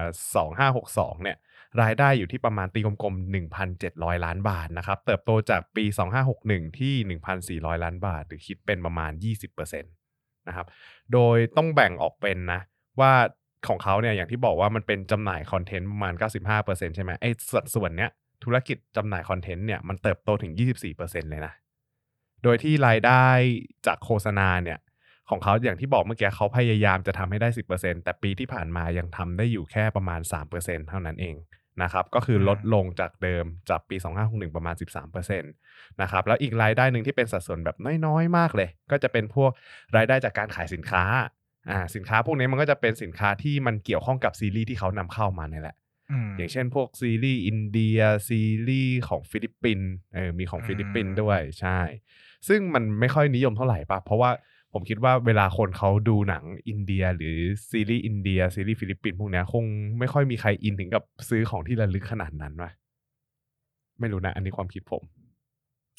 [0.76, 1.36] 2562เนี่ย
[1.82, 3.34] รายได้อยู่ที่ประมาณตีกลมๆ
[3.74, 5.84] 1,700 ล้านบาทนะครับ เติบโตจากปี
[6.30, 6.94] 2561 ที่
[7.60, 10.66] 1,400 ล้านบาท หรือคิดเป็นประมาณ 20%นะครับ
[11.12, 12.60] โดยต้องแบ่งออกเป็นนะ
[13.00, 13.12] ว่า
[13.68, 16.14] ของเขาเนี่ยอย่างที่บอกว่ามันเป็นจำหน่ายคอนเทนต์ประมาณ
[16.54, 18.10] 95%ใช่ไหมไอ้สัดส่วนเนี้ย
[18.44, 20.52] ธุรกิจจำหน่ายคอนเทนต์เนี่ยมันเติบโตถึง
[20.90, 21.54] 24%เลยนะ
[22.42, 23.26] โดยที่รายได้
[23.86, 24.78] จากโฆษณาเนี่ย
[25.30, 30.20] ของเขาอย่างที่บอกเมื่อกี้เขาพยายามจะทำให้ได้ 10%แต่ปีที่ผ่านมายังทำได้อยู่แค่ประมาณ
[30.54, 31.36] 3%เท่านั้นเอง
[31.82, 34.74] นะครับก็คือลดลงจากเดิมจากปี 2561 ประมาณ
[35.22, 39.50] 13%นะครับแล้วอีกรายได้หนึ่งที่เป็นสัดส่วนแบบน้อยๆ มากเลย ก็จะเป็นพวก
[39.96, 41.04] รายได้จากการขายสินค้า
[41.70, 45.76] อ่าสินค้าพวกนี้มันก็จะเป็นสินค้าที่มันเกี่ยวข้องกับซีรีส์ที่เขานำเข้ามาเนี่ยแหละ
[46.26, 51.78] มอย่างเช่นพวกซีรีส์อินเดียซีรีส์ของฟิลิปปินส์เออมีของอืมฟิลิปปินส์ด้วยใช่
[52.48, 54.30] ซึ่งมันไม่ค่อยนิยมเท่าไหร่ปะเพราะว่า
[54.72, 57.36] ผมคิดว่าเวลาคนเขาดูหนังอินเดีย หรือ
[57.70, 59.64] ซีรีส์อินเดียซีรีส์ฟิลิปปินส์พวกเนี้ยคง
[59.98, 62.70] ไม่ค่อยมีใครอินถึงกับซื้อของที่ระลึกขนาดนั้นวะ
[64.00, 65.02] ไม่รู้นะ อันนี้ความคิดผม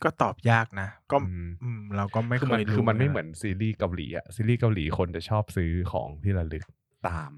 [0.04, 6.64] ก็ตอบยากนะ ก็อืมอืมเราก็ไม่คือเคมันยรู้คือมันไม่ะเหมเหมือนซีรีส์เกาหลีอะซีรีส์เกาหลีคนจะชอบซื้อของที่ระลึก
[7.08, 7.32] ตาม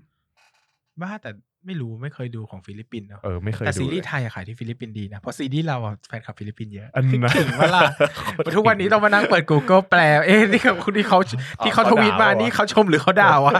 [1.02, 1.32] บ้าแต่
[1.66, 7.82] ไม่รู้ไม่เคยดูของฟิลิปปินส์เนอะเออไม่เคยแต่ดูเลยซีรีส์ไทยอะขายที่ฟิลิปปินส์ดีนะเพราะซีรีส์เราอะแฟนคลับฟิลิปปินส์เยอะอันนั้นถึงเวลา
[8.56, 11.20] ทุกวันนี้ต้องมานั่งเปิด Google แปลเอ๊ะนี่เขาที่เขา
[11.64, 13.54] ที่เขาทวีตมานี่เขาชมหรือเขาด่าวะ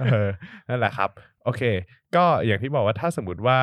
[0.00, 0.28] เออ
[0.68, 1.10] นั่นแหละครับ
[1.44, 1.62] โอเค
[2.16, 3.58] ก็อย่างที่บอกว่าถ้าสมมติว่า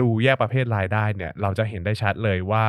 [0.00, 2.66] ดูแยกประเภทรายได้เนี่ย เราจะเห็นได้ชัดเลยว่า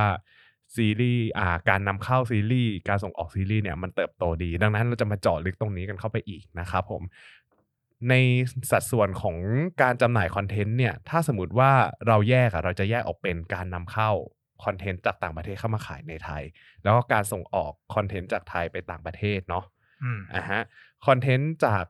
[0.75, 7.01] ซีรีส์อ่าการนำเข้าซีรีส์การส่งออกซีรีส์เนี่ยมันเติบโตดี ดังนั้นเราจะมาเจาะลึกตรงนี้กันเข้าไปอีกนะครับผม
[8.09, 8.15] ใน
[8.71, 9.37] สัดส่วนของ
[9.81, 11.71] การจำหน่ายคอนเทนต์เนี่ย ถ้าสมมติว่า
[12.07, 14.11] เราแยกอะเราจะแยกออกเป็นการนำเข้า
[14.63, 16.43] คอนเทนต์จากต่างประเทศเข้ามาขายในไทย
[16.83, 19.65] แล้วก็การส่งออกคอนเทนต์จากไทยไปต่างประเทศเนาะ
[20.03, 20.61] อืมอะฮะ
[21.07, 21.83] คอนเทนต์จาก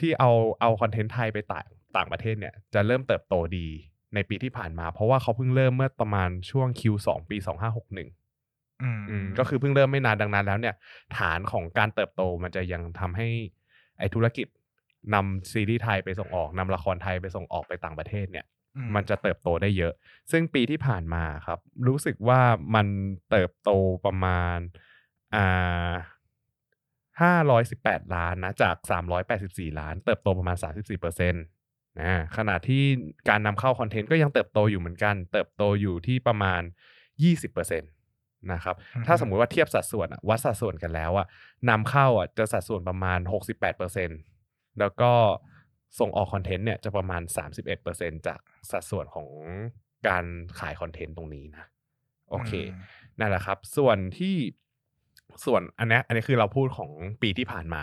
[0.00, 1.66] ที่เอาเอาคอนเทนต์ไทยไปต่าง
[1.96, 3.66] ต่างประเทศเนี่ยจะเริ่มเติบโตดี
[4.14, 10.74] ในปีที่ผ่านมา เพราะว่าเขาเพิ่งเริ่มเมื่อประมาณช่วง Q2 ปี 2561อืมอืมก็คือเพิ่งเริ่มไม่นานดังนั้นแล้วเนี่ย
[11.18, 13.28] ฐานของการเติบโตมันจะยังทำให้
[13.98, 14.46] ไอธุรกิจ
[15.14, 19.92] นำซีรีส์ไทยไปส่งออกนำละครไทยไปส่งออกไปต่างประเทศเนี่ยอืมันจะเติบโตได้เยอะ
[20.30, 22.40] ซึ่งปีที่ผ่านมาครับ รู้สึกว่า
[22.74, 22.86] มัน
[23.30, 23.70] เติบโต
[24.04, 24.58] ประมาณ
[25.34, 25.92] อ่า
[27.22, 31.44] ห้าร้อยสิบแปดล้านนะจากสามร้อยแปดสิบสี่ล้าน เติบโตประมาณสามสิบสี่เปอร์เซ็นต์
[32.00, 32.82] นะขณะที่
[33.28, 36.62] การนำเข้าคอนเทนต์ก็ยังเติบโตอยู่เหมือนกัน เติบโตอยู่ที่ประมาณ
[37.22, 37.90] ยี่สิบเปอร์เซ็นต์
[38.52, 41.26] นะครับ ถ้าสมมุติว่าเทียบสัดส่วนอะวัดสัดส่วนกันแล้วอะ
[41.70, 44.18] นำเข้าอะจะสัดส่วนประมาณหกสิบแปดเปอร์เซ็นต์
[44.80, 45.12] แล้วก็
[46.00, 47.22] ส่งออกคอนเทนต์เนี่ยจะประมาณ
[47.74, 49.28] 31%จากสัดส่วนของ
[50.08, 50.24] การ
[50.58, 51.64] ขายคอนเทนต์ตรงนี้นะ
[52.30, 52.68] โอเคม
[53.18, 54.34] นั่นแหละครับ ส่วนที่
[55.44, 56.90] ส่วนอันเนี้ยอันนี้คือเราพูดของ
[57.22, 57.82] ปีที่ผ่านมา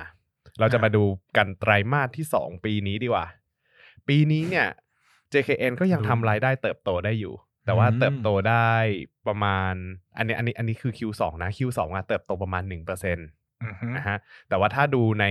[0.60, 1.04] เราจะมาดู
[1.38, 3.28] กันไตรมาสที่ 2 ปีนี้ดีกว่า
[4.08, 4.67] ปีนี้เนี่ย
[5.34, 7.34] JKN ก็ยังดูทำรายได้เติบโตได้อยู่
[7.65, 8.71] แต่ว่าอืมเติบโตได้
[9.28, 9.73] ประมาณ
[10.17, 14.17] อันนี้อันนี้อันนี้คือ Q2 นะ Q2 อะเติบโตประมาณ1% นอือฮึะฮะ
[14.50, 15.26] แต่ว่าถ้าดูใน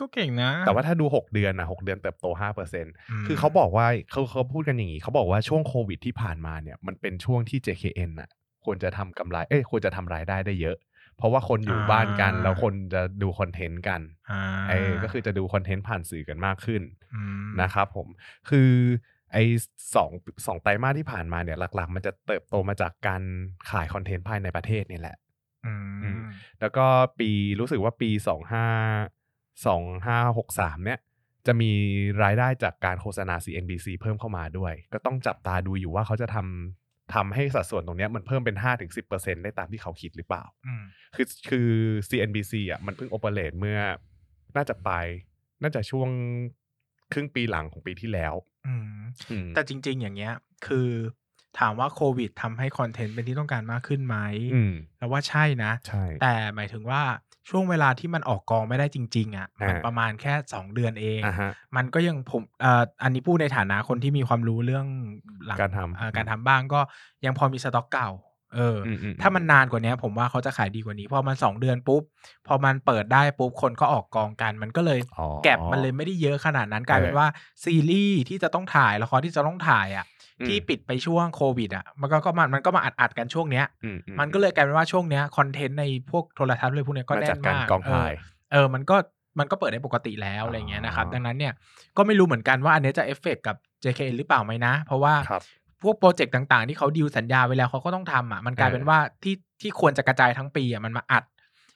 [0.00, 2.92] ก็เก่งนะ แต่ว่าถ้าดู 6 เดือนนะ6เดือนเติบโต5%
[3.24, 8.30] มคือเขาบอกว่าเขาเขาพูดกันอย่างนี้เขาบอกว่าช่วงโควิดที่ผ่านมาเนี่ยมันเป็นช่วงที่ JKN น่ะ
[8.64, 10.76] ควรจะทำกำไรเอ้ยควรจะทำรายได้ได้เยอะ
[11.16, 16.82] เพราะว่าคนอยู่บ้านกัน แล้วคนจะดูคอนเทนต์กันอ่าเออก็คือจะดูคอนเทนต์ผ่านสื่อกันมากขึ้น
[17.50, 18.06] มนะครับผม
[18.48, 18.70] คือ
[19.32, 19.44] ไอ้
[19.94, 20.10] สอง
[20.46, 23.22] สองไตรมาสที่ผ่านมาเนี่ยหลัก ๆ มันจะเติบโตมาจากการ
[23.70, 25.27] ขายคอนเทนต์ภายในประเทศนี่แหละอือืมม
[26.60, 26.86] แล้วก็
[27.18, 28.66] ปีรู้สึกว่าปีสองห้า
[29.66, 30.98] สองห้าหกสามเนี่ย
[31.46, 31.72] จะมี
[32.22, 38.56] รายได้จากการโฆษณา CNBC เพิ่มเข้ามาด้วย ก็ต้องจับตาดูอยู่ว่าเขาจะทำทำให้สัดส่วนตรงเนี้ยมันเพิ่มเป็น
[39.00, 40.82] 5-10%ได้ตามที่เขาคิดหรือเปล่าอืม
[41.16, 41.68] คือคือ
[42.08, 43.78] CNBC อะมันเพิ่งโอเปเรตเมื่อ
[44.56, 45.06] น่าจะปลาย
[45.62, 46.08] น่าจะช่วง
[47.12, 48.34] ครึ่งปีหลังของปีที่แล้ว
[48.66, 48.84] อืม
[49.30, 50.34] อืมแต่จริง ๆ อย่างเงี้ย
[50.66, 50.88] คือ
[51.58, 54.16] ถามว่าโควิดทำให้คอนเทนต์เป็นที่ต้องการมากขึ้นไหม
[54.54, 57.02] อืม แล้วว่าใช่นะ ใช่ แต่หมายถึงว่า
[57.48, 64.86] ช่วงเวลาที่มันออกกองไม่ได้จริง ๆ อะ มันอ่า ประมาณแค่ 2 เดือนเอง อ่าฮะ มันก็ยังผมเอ่ออันนี้พูดในฐานะคนที่มีความรู้เรื่อง
[65.46, 66.80] หลังการทำ เอ่อการทำบ้างก็
[67.24, 68.10] ยังพอมีสต็อกเก่า
[68.54, 72.02] เออออืมอืมถ้ามันนานกว่านี้ผมว่าเขาจะขายดีกว่านี้พอมัน2เดือนปุ๊บ
[72.46, 77.26] พอมันเปิดได้ปุ๊บคนก็ออกกองกัน มันก็เลยอ๋อ แก็บมันเลยไม่ได้เยอะขนาดนั้นกลายเป็นเออว่า
[77.64, 88.20] ซีรีส์ที่จะต้องถ่ายละครที่จะต้องถ่ายอะอืม ที่ปิดไปช่วงโควิดอะมันก็ก็มันมันก็มาอัดอัดๆกันช่วงเนี้ยอืออืมันก็เลยกลายเป็นว่าช่วงเนี้ยคอนเทนต์ในพวกโทรทัศน์เลยพวกเนี้ยก็มาแน่จากนการมากกองถ่ายเออ
[88.52, 88.96] เออมันก็
[89.38, 91.52] มันก็เปิดได้ปกติแล้วอ๋อออะไรเงี้ยนะครับ ดังนั้นเนี่ย
[91.96, 95.42] ก็ไม่รู้เหมือนกันว่าอันเนี้ยจะเอฟเฟกกับ JKN หรือเปล่าไหมนะ เพราะว่าครับ
[95.82, 101.24] พวกโปรเจกต์ต่างๆ ที่เขาดีลสัญญาไว้แล้วเขาก็ต้องทำอะมันกลายเป็นเออว่าที่ที่ควรจะกระจายทั้งปีอะมันมาอัด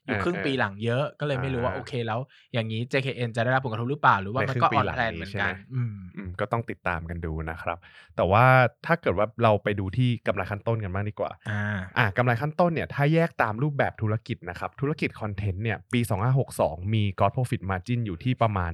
[0.07, 2.21] อยู่เออครึ่งเออปีหลหลังเยอะก็เลยไม่รู้ว่าอ่าโอเคแล้ว
[2.53, 7.79] อย่างนี้ JKN จะได้รับผลกระทบหรือเปล่า หรือว่าในมันครึ่ก็งปีอ่อนหลังแรงนี้เหมือนใช่ไหมกันอืมอืมก็ต้องติดตามกันดูนะครับ
[8.17, 8.45] แต่ว่า
[8.87, 11.65] ถ้าเกิดว่าเราไปดูที่กำไรขั้นต้นกันบ้างดีกว่าอ่า
[11.99, 16.01] อะกำไรขั้นต้นเนี่ยถ้าแยกตามรูปแบบธุรกิจนะครับ ธุรกิจคอนเทนต์เนี่ยปี
[16.47, 18.73] 2562 มี gross profit margin อยู่ที่ประมาณ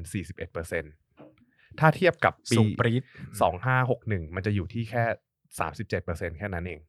[0.69, 3.03] 41%ถ้าเทียบกับปีสูงปรี๊ด
[3.69, 5.05] 2561 มันจะอยู่ที่แค่
[5.73, 6.81] 37%แค่นั้นเอง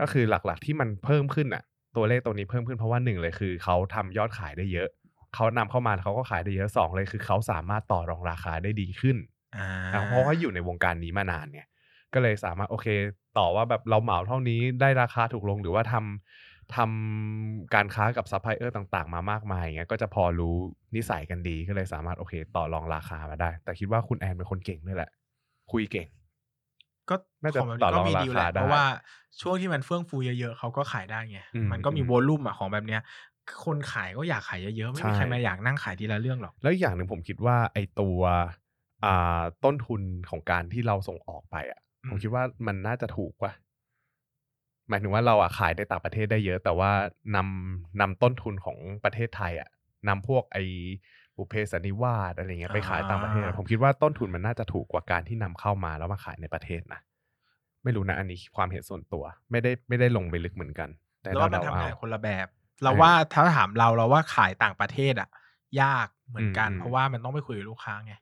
[0.00, 1.64] ก็คือหลักๆที่มันเพิ่มขึ้นอะ
[1.96, 4.88] ตัวเลขตัวนี้เพิ่มขึ้นเพราะว่าหนึ่งเลยคือเขาทำยอดขายได้เยอะ
[5.34, 9.16] เขานำเข้ามาแล้วเขาก็ขายได้เยอะสองเลยคือเขาสามารถต่อรองราคาได้ดีขึ้น
[9.56, 11.66] อ่านะเพราะว่าอยู่ในวงการนี้มานานเนี่ย
[12.14, 12.86] ก็เลยสามารถโอเค
[13.38, 20.54] ต่อว่าแบบเราเหมาเท่านี้ได้ราคาถูกลงหรือว่าทำทำการค้ากับซัพพลายเออร์ต่างๆ มามากมายอย่างเงี้ยก็จะพอรู้
[20.96, 25.10] นิสัยกันดีก็เลยสามารถโอเค ต่อรองราคามาได้ แต่คิดว่าคุณแอนเป็นคนเก่งด้วยแหละ
[25.72, 26.08] คุยเก่ง
[27.10, 28.82] ก็น่าจะของแบบต่อนี้รก็องมีราดีลคาแหละได้เพราะว่า
[29.40, 33.00] ช่วงที่มันเฟื่องฟูเยอะๆเขาก็ขายได้ไงอืมมันก็มีอืมวอลลุ่มอะของแบบเนี้ย
[33.64, 38.20] คนขายก็อยากขายเยอะๆ ไม่มีใช่ใครมาอยากนั่งขายทีละเรื่องหรอก แล้วอีกอย่างหนึ่งผมคิดว่าไอตัว
[39.04, 43.52] อ่าต้นทุนของการที่เราส่งออกไปอะอืมผมคิดว่ามันน่าจะถูกกว่า
[44.88, 46.90] หมายถึงว่าเราอะขายในต่างประเทศได้เยอะ แต่ว่า
[47.36, 49.68] นำนำต้นทุนของประเทศไทย อะ
[50.08, 50.58] นำพวกไอ
[51.40, 57.00] บุพเพสันนิวาสอะไรเงี้ยไปขายต่างประเทศอะผมคิดว่าต้นทุนมันน่าจะถูกกว่าการที่นำเข้ามาแล้วมาขายในประเทศนะ
[57.84, 60.88] ไม่รู้นะอันนี้ความเห็นส่วนตัว ไม่ได้ไม่ได้ลงไปลึกเหมือนกัน
[61.22, 62.46] แต่แล้วว่ามันเดาทำๆงานเอาคนละแบบ
[62.82, 65.28] เราเออว่าถ้าถามเราเราว่าขายต่างประเทศอะ
[65.82, 68.20] ยากเหมือนกันอืมเพราะว่ามันต้องไปคุยกับลูกค้าไงอ๋อ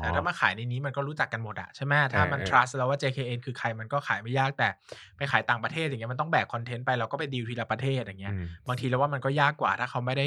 [0.00, 4.68] แต่ถ้ามาขายในนี้มันก็รู้จักกันหมดอะใช่ไหมถ้ามันเออ trust แล้วว่า JKN คือใครมันก็ขายไม่ยากแต่
[5.16, 10.26] ไปขายต่างประเทศอย่างเงี้ยมันต้องแบกคอนเทนต์ไปเราก็ไปดีลทีละประเทศอย่างเงี้ยอืมบางทีเราว่ามันก็ยากกว่าถ้าเขาไม่ได้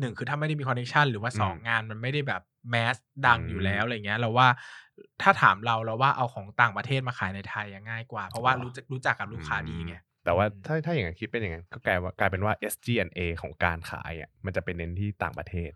[0.00, 4.48] หนึ่งคือถ้าไม่ได้มีคอนเนคชันหรือว่าสองอืมงานมันไม่ได้แบบแมสดังอืมอยู่แล้วอะไรเงี้ยเราว่า
[5.22, 15.70] ถ้าถามเราเราว่าเอาของต่างประเทศมาขายในไทยอะง่ายกว่า เพราะว่ารู้จักรู้จักกับลูกค้าดีไงแต่ว่าอืมถ้าถ้าอย่างนั้นคิดเป็นอย่างนั้นก็กลายว่ากลายเป็นว่า SG&A ของการขายอะมันจะเป็นเน้นที่ต่างประเทศ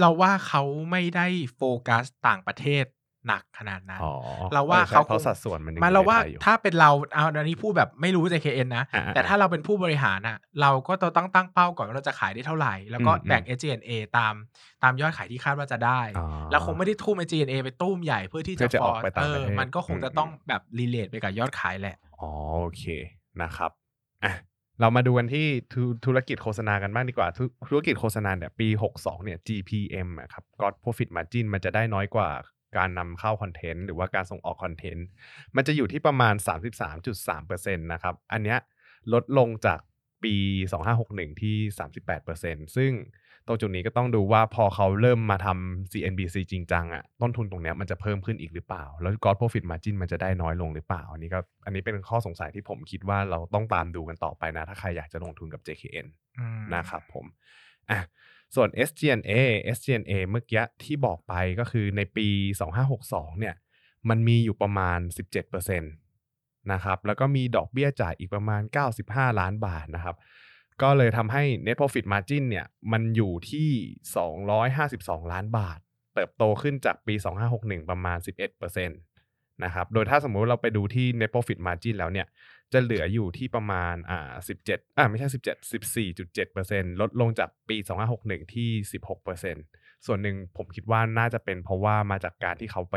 [0.00, 2.84] เราว่าเขาไม่ได้โฟกัสต่างประเทศ
[3.26, 4.12] หนักขนาดนั้นอ๋อ
[4.52, 14.34] เราว่าออใช่เขาเพราะคงสัดส่วนมันยังมันอยู่เราในว่าไทยอยู่ถ้าเป็นเราเอาอันนี้พูดแบบไม่รู้ JKN นะอ่าๆแต่ถ้าเราเป็นผู้บริหารอะเราก็ต้องตั้งตั้งเป้าก่อนว่าเราจะขายได้เท่าไหร่ แล้วก็อืมแบ่ง SG&A ตาม
[14.82, 22.30] ตามยอดขายที่คาดว่าจะได้อ๋อเราคงไม่ได้ทุ่ม SG&A ไปตุ้มใหญ่เพื่อที่เพื่จะอจะฟอออกร์ไปต่างเอประอเทศมันก็คงอืมจะต้องแบบรีเลทไปกับยอดขายแหละอ๋อ
[22.62, 22.84] โอเค
[23.42, 23.70] นะครับ
[24.24, 24.32] อะ
[24.80, 32.30] เรามาดูกันที่ธุธุรกิจโฆษณากันบ้างดีกว่าธุธุรกิจโฆษณาเนี่ยปี 62 เนี่ย GPM อะครับ Gross Profit Margin มันจะได้น้อยกว่า
[32.76, 35.06] การนำเข้าคอนเทนต์หรือว่าการส่งออกคอนเทนต์
[35.56, 36.34] มันจะอยู่ที่ประมาณ
[36.94, 38.58] 33.3%นะครับ อันเนี้ย
[39.12, 39.80] ลดลงจาก
[40.24, 40.34] ปี
[40.88, 41.56] 2561 ที่
[42.16, 42.92] 38%ซึ่ง
[43.46, 56.06] ตรงจุดนี้ก็ต้องดูว่าพอเขาเริ่มมาทำ CNBC จริงจังอะต้นทุนตรงเนี้ยมันจะเพิ่มขึ้นอีกหรือเปล่า แล้ว Gross Profit Margin มันจะได้น้อยลงหรือเปล่า อันนี้ก็อันนี้เป็นข้อสงสัยที่ผมคิดว่าเราต้องตามดูกันต่อไปนะ ถ้าใครอยากจะลงทุนกับ JKN
[56.38, 57.24] อืมนะครับผม
[57.90, 58.00] อะ
[58.54, 59.32] ส่วน SG&A
[59.76, 62.28] SG&A เมื่อกี้ที่บอกไปก็คือในปี
[62.84, 63.54] 2562 เนี่ย
[64.08, 64.98] มันมีอยู่ประมาณ
[65.44, 68.62] 17%นะครับ แล้วก็มีดอกเบี้ยจ่ายอีกประมาณ
[69.00, 70.16] 95 ล้านบาทนะครับ
[70.82, 73.70] ก็เลยทำให้ net profit margin เนี่ยมันอยู่ที่
[74.50, 75.78] 252 ล้านบาท
[76.14, 77.14] เติบโตขึ้นจากปี
[77.52, 82.26] 2561 ประมาณ 11%นะครับโดยถ้าสมมุติเราไปดูที่ net profit margin แล้วเนี่ย
[82.72, 84.32] จะเหลืออยู่ที่ประมาณอ่า
[84.64, 85.72] 17อ่าไม่ใช่ 17
[86.52, 87.76] 14.7%ลดลงจากปี
[88.16, 88.70] 2561 ที่
[89.38, 92.96] 16%ส่วนหนึ่งผมคิดว่าน่าจะเป็นเพราะว่ามาจากการที่เขาไป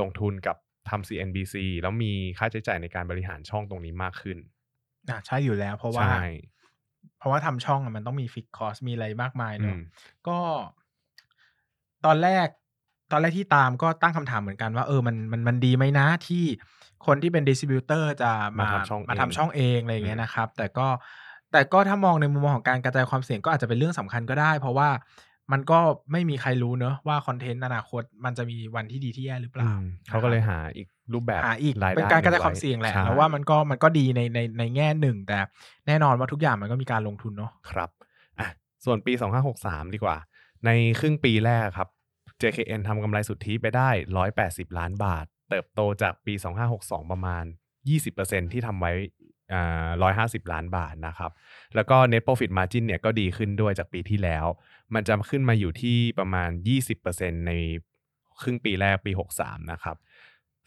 [0.00, 0.56] ลงทุนกับ
[0.88, 4.38] ทำ CNBC แล้วมีค่าใช้จ่ายในการบริหารช่องตรงนี้มากขึ้น
[5.08, 6.26] อ่าใช่อยู่แล้วเพราะว่าใช่
[7.18, 9.80] เพราะว่าทำช่องอะมันต้องมีฟิกคอสมีอะไรมากมายอืเนาะม
[10.28, 10.38] ก็
[12.06, 12.46] ตอนแรก
[13.12, 16.44] ตอนแรกที่ตามก็ตั้งคำถามเหมือนกันว่าเออมันมันมันดีไหมนะที่
[17.06, 20.86] คนที่เป็น distributor จะมามาทำช่องมาเองทำช่องเองอะไรอย่างอืเงี้ยมนะครับ แต่ก็
[21.52, 24.88] แต่ก็ถ้ามองในมุมมองของการกระจายความเสี่ยงก็อาจจะเป็นเรื่องสำคัญก็ได้ เพราะว่า
[25.52, 25.78] มันก็
[26.12, 35.38] ไม่มีใครรู้เนาะว่าคอนเทนต์อนาคตมันจะมีวันที่ดีที่แย่หรือเปอืล่ามนะเขาคก็รับเลยหาอีก รูปแบบหาอีกรายเป็นได้การกระจายไความเสี่ยงแหละใช่เราว่ามันก็มันก็ดีในในในแง่หนึ่ง แต่
[35.86, 37.90] แน่นอนว่าทุกอย่างมันก็มีการลงทุนเนาะครับ
[38.38, 38.48] อะ
[38.84, 39.12] ส่วนปี
[39.54, 40.16] 2563 ดีกว่า
[40.66, 40.70] ใน
[41.00, 41.88] ครึ่งปีแรกครับ
[42.40, 43.88] JKN ทำกำไรสุทธิไปได้
[44.34, 46.34] 180 ล้านบาท เติบโตจากปี
[46.72, 47.44] 2562 ประมาณ
[47.98, 48.92] 20%ที่ทำไว้
[49.52, 49.88] อ่า
[50.36, 51.30] 150ล้านบาทนะครับ
[51.74, 54.46] แล้วก็ net profit margin เนี่ยก็ดีขึ้นด้วยจากปีที่แล้ว
[54.94, 56.50] มันจะขึ้นมาอยู่ที่ประมาณ
[56.98, 57.52] 20%ใน
[58.42, 59.96] ครึ่งปีแรกปี 63 นะครับ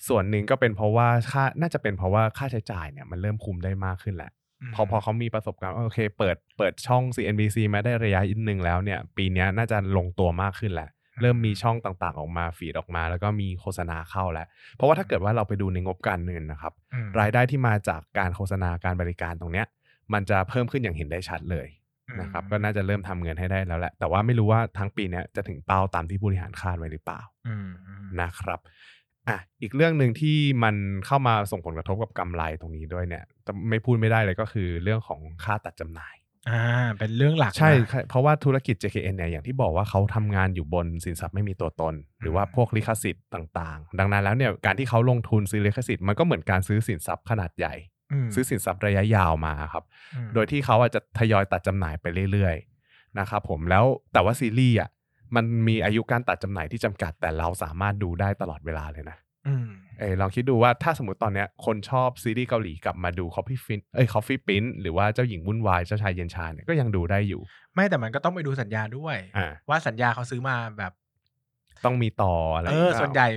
[0.08, 10.90] ส่วนหนึ่งก็เป็นเพราะว่าค่าน่าจะเป็นเพราะว่าค่าใช้จ่ายเนี่ยมันเริ่มคุมได้มากขึ้นแหละอืมพอพอเขามีประสบการณ์ว่าโอเค เปิดเปิดช่อง CNBC มาได้ระยะหนึ่งแล้วเนี่ย ปีเนี้ยน่าจะลงตัวมากขึ้นแหละ
[11.22, 19.68] เริ่มมีช่องต่างๆออกมาฟีดออกมา แล้วก็มีโฆษณาเข้าแล้ว เพราะว่าถ้าเกิดว่าเราไปดูในงบการเงินนะครับอืมรายได้ที่มาจากการโฆษณาการบริการตรงเนี้ย
[20.14, 21.68] มันจะเพิ่มขึ้นอย่างเห็นได้ชัดเลย
[22.22, 28.60] นะครับก็น่าจะเริ่มทำเงินให้ได้แล้วแหละ แต่ว่าไม่รู้ว่าทั้งปีเนี้ยจะถึงเป้าตามที่ผู้บริหารคาดไว้หรือเปล่าอืมอืมนะครับ
[29.30, 36.16] อะอีกเรื่องหนึ่งที่มันเข้ามาส่งผลกระทบกับกำไรตรงนี้ด้วยเนี่ยจะไม่พูดไม่ได้เลยก็คือเรื่องของค่าตัดจำหน่าย
[36.50, 36.62] อ่า
[37.00, 47.74] เป็นเรื่องหลักใช่นะใช่ เพราะว่าธุรกิจ JKN เนี่ยอย่างที่บอกว่าเขาทำงานอยู่บนสินทรัพย์ไม่มีตัวตน หรือว่าพวกลิขสิทธิ์ต่างๆ ดังนั้นแล้วเนี่ยการที่เขาลงทุนซื้อลิขสิทธิ์มันก็เหมือนการซื้อสินทรัพย์ขนาดใหญ่
[48.26, 49.84] มซื้อสินทรัพย์ระยะยาวมาครับ
[50.16, 54.90] อืมโดยที่เขาอาจจะทยอยตัดจำหน่ายไปเรื่อยๆนะครับผมแล้วแต่ว่าซีรีส์อะ
[55.36, 59.18] มันมีอายุการตัดจำหน่ายที่จำกัด แต่เราสามารถดูได้ตลอดเวลาเลยนะ
[59.48, 59.68] อืม
[60.00, 67.42] เออลองคิดดูว่าถ้าสมมติตอนเนี้ยคนชอบซีรีส์เกาหลีกลับมาดู Coffee Fin เอ้ย Coffee Prince หรือว่าเจ้าหญิงวุ่นวายเจ้าชายเย็นชาเนี่ยก็ยังดูได้อยู่
[67.74, 70.92] ไม่แต่มันก็ต้องไปดูสัญญาด้วยอ่าว่าสัญญาเขาซื้อมาแบบ
[71.86, 73.28] ต้องมีต่ออะไรเออหรืปล่าส่วนใหญ่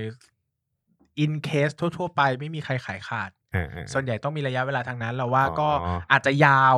[1.23, 5.69] in case ทั่ว ๆ ไปไม่มีใครขายขาดอ่าๆส่วนใหญ่ต้องมีระยะเวลาทางนั้น เราว่าอ๋อก็
[6.11, 6.77] อาจจะยาว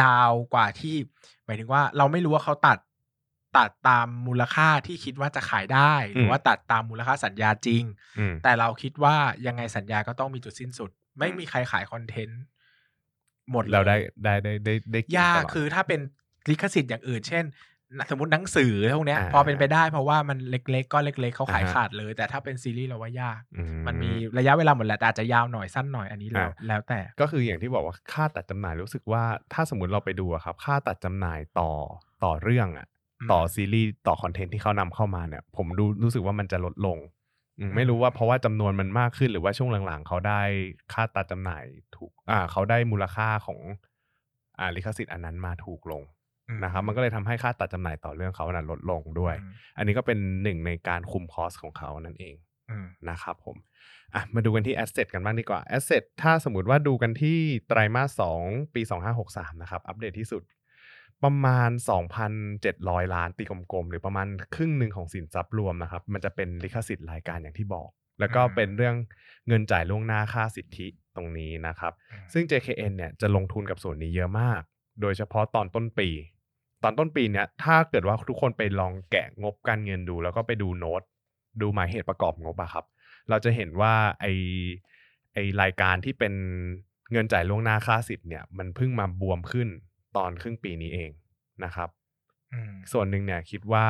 [0.00, 0.94] ยาวกว่าที่
[1.44, 2.78] หมายถึงว่าเราไม่รู้ว่าเขาตัด
[3.58, 7.82] ตัดตามมูลค่าที่คิดว่าจะขายได้ หรือว่าตัดตามมูลค่าสัญญาจริง
[8.18, 12.40] อืมแต่เราคิดว่ายังไงสัญญาก็ต้องมีจุดสิ้นสุด ไม่มีใครขายคอนเทนต์
[13.50, 16.00] หมดลยเราได้ได้ได้ได้ได้นยากตลดคือถ้าเป็น
[16.50, 17.44] ลิขสิทธิ์อย่างอื่น เช่น
[18.10, 31.70] สมมติหนังสือพวกเนี้ยอ่าพอเป็นไปได้เพราะว่ามันเล็กๆก็เล็ก ๆเขาขายอ่าฮะขาดเลย แต่ถ้าเป็นซีรีส์เราว่ายากอืมันมีระยะเวลาหมดแหละแต่อาจจะยาวหน่อยสั้นหน่อยอันนี้แล้วอ่าแล้วแต่ ก็คืออย่างที่บอกว่าค่าตัดจำหน่ายรู้สึกว่า ถ้าสมมติเราไปดูอะครับ ค่าตัดจำหน่ายต่อ
[32.24, 32.93] ต่อเรื่องอะอืม
[33.32, 36.98] ต่อซีรีส์ต่อคอนเทนต์ที่เขานำเข้ามาเนี่ย ผมดูรู้สึกว่ามันจะลดลง
[37.60, 40.40] อืมไม่รู้ว่าเพราะว่าจำนวนมันมากขึ้นหรือว่าช่วงหลังๆ เขาได้
[40.92, 41.64] ค่าตัดจำหน่าย
[41.96, 43.58] ถูก อ่า เขาได้มูลค่าของ
[44.58, 46.02] อ่าลิขสิทธิ์อันนั้นมาถูกลง
[46.48, 52.34] อืมนะครับ มันก็เลยทำให้ค่าตัดจำหน่ายต่อเรื่องเขานั้นลดลงด้วยอืมอันนี้ก็เป็นหนึ่งในการคุมคอสของเขานั่นเอง
[52.70, 53.56] อืมนะครับผม
[54.14, 58.82] อะมาดูกันที่ Asset กันบ้างดีกว่า Asset ถ้าสมมติว่าดูกันที่ไตรมาส2ปี
[59.22, 60.42] 2563 นะครับ อัปเดตที่สุด
[61.24, 61.70] ประมาณ
[62.42, 67.88] 2,700 ล้านตีกลมๆ หรือประมาณครึ่งหนึ่งของสินทรัพย์รวมนะครับ มันจะเป็นลิขสิทธิ์รายการอย่างที่บอก
[68.20, 68.96] แล้วก็อืมเป็นเรื่อง
[69.48, 71.92] เงินจ่ายล่วงหน้าค่าสิทธิตรงนี้นะครับ
[72.32, 74.60] ซึ่ง JKN เนี่ยจะลงทุนกับส่วนนี้เยอะมาก
[75.00, 76.08] โดยเฉพาะตอนต้นปี
[76.82, 81.02] ตอนต้นปีเนี่ยถ้าเกิดว่าทุกคนไปลองแกะงบการเงินดู แล้วก็ไปดูโน้ต
[81.60, 82.84] ดูหมายเหตุประกอบงบอะครับ
[83.28, 84.26] เราจะเห็นว่าไอ
[85.34, 86.34] ไอรายการที่เป็น
[87.12, 89.68] เงินจ่ายล่วงหน้าค่าสิทธิ์เนี่ยมันเพิ่งมาบวมขึ้น
[90.16, 91.10] ตอนครึ่งปีนี้เอง
[91.64, 91.88] นะครับ
[92.52, 93.86] อืมส่วนหนึ่งเนี่ยคิดว่า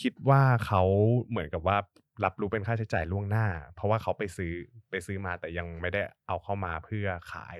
[0.00, 0.82] คิดว่าเขา
[1.28, 1.76] เหมือนกับว่า
[2.24, 4.52] รับรู้เป็นค่าใช้จ่ายล่วงหน้า เพราะว่าเขาไปซื้อ
[4.90, 7.58] ไปซื้อมาแต่ยังไม่ได้เอาเข้ามาเพื่อขาย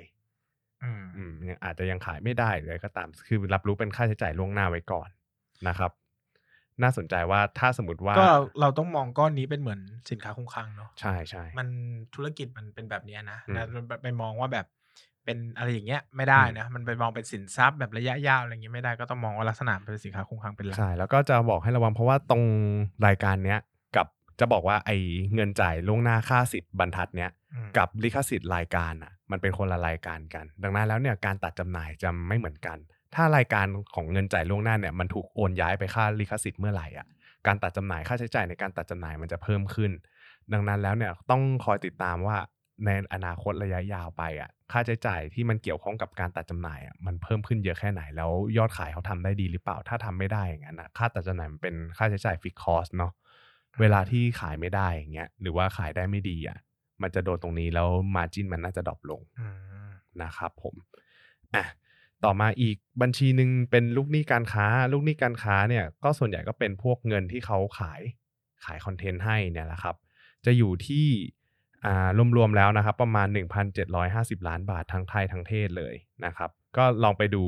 [0.82, 5.08] อืมอืมยังอาจจะยังขายไม่ได้หรืออะไรก็ตาม คือรับรู้เป็นค่าใช้จ่ายล่วงหน้าไว้ก่อน
[5.68, 5.92] นะครับ
[6.82, 8.28] น่าสนใจว่าถ้าสมมติว่าก็
[8.60, 9.80] เราต้องมองก้อนนี้เป็นเหมือน
[10.10, 11.68] สินค้าคงคลังเนาะใช่ใช่มัน
[12.14, 13.66] ธุรกิจมันเป็นแบบเนี้ยนะอืมนะ
[14.02, 14.66] ไปมองว่าแบบ
[15.24, 22.42] เป็นอะไรอย่างเงี้ยไม่ได้อืมนะ มันไปมองเป็นสินทรัพย์แบบระยะยาวอะไรอย่างเงี้ยไม่ได้ก็ต้องมองว่าลักษณะเป็นสินค้าคงคลังเป็นหลักใช่แล้วก็จะบอกให้ระวังเพราะว่าตรง
[23.06, 23.60] รายการเนี้ย
[23.96, 24.06] กับ
[24.40, 24.96] จะบอกว่าไอ้
[25.34, 32.78] เงินจ่ายล่วงหน้าค่าสิทธิ์บรรทัดเนี้ยอืมกับลิขสิทธิ์รายการอะมันเป็นคนละรายการกัน ดังนั้นแล้วเนี่ยการตัดจำหน่ายจะไม่เหมือนกัน
[33.14, 37.06] ถ้ารายการของเงินจ่ายล่วงหน้าเนี่ยมันถูกโอนย้ายไปค่าลิขสิทธิ์เมื่อไหร่อะ
[37.46, 39.90] การตัดจำหน่ายค่าใช้จ่ายในการตัดจำหน่ายมันจะเพิ่มขึ้น
[40.52, 42.36] ดังนั้นแล้วเนี่ยต้องคอยติดตามว่า
[42.84, 53.12] ในอนาคตระยะยาวไปอะค่าใช้จ่ายที่มันเกี่ยวข้องกับการตัดจำหน่ายอะมันเพิ่มขึ้นเยอะแค่ไหน แล้วยอดขายเขาทำได้ดีหรือเปล่า ถ้าทำไม่ได้อย่างนั้นนะค่าตัดจำหน่ายมันเป็นค่าใช้จ่าย fixed cost เนาะ
[53.80, 56.58] เวลาที่ขายไม่ได้อย่างเงี้ยหรือว่าขายได้ไม่ดีอะ
[57.02, 59.48] มันจะโดนตรงนี้แล้ว margin มันน่าจะดรอปลงอื
[59.86, 59.90] ม
[60.22, 60.74] นะครับผม
[61.54, 61.64] อะ
[62.24, 68.00] ต่อมาอีกบัญชีหนึ่งเป็นลูกหนี้การค้า ลูกหนี้การค้าเนี่ยก็ส่วนใหญ่ก็เป็นพวกเงินที่เขาขาย
[68.64, 69.96] ขายคอนเทนต์ให้เนี่ยแหละครับ
[70.46, 71.43] จะอยู่ที่อ่า
[72.36, 73.26] รวมๆแล้วนะครับ ประมาณ
[73.86, 75.94] 1,750 ล้านบาททั้งไทยทั้งเทศเลย
[76.24, 77.44] นะครับ ก็ลองไปดู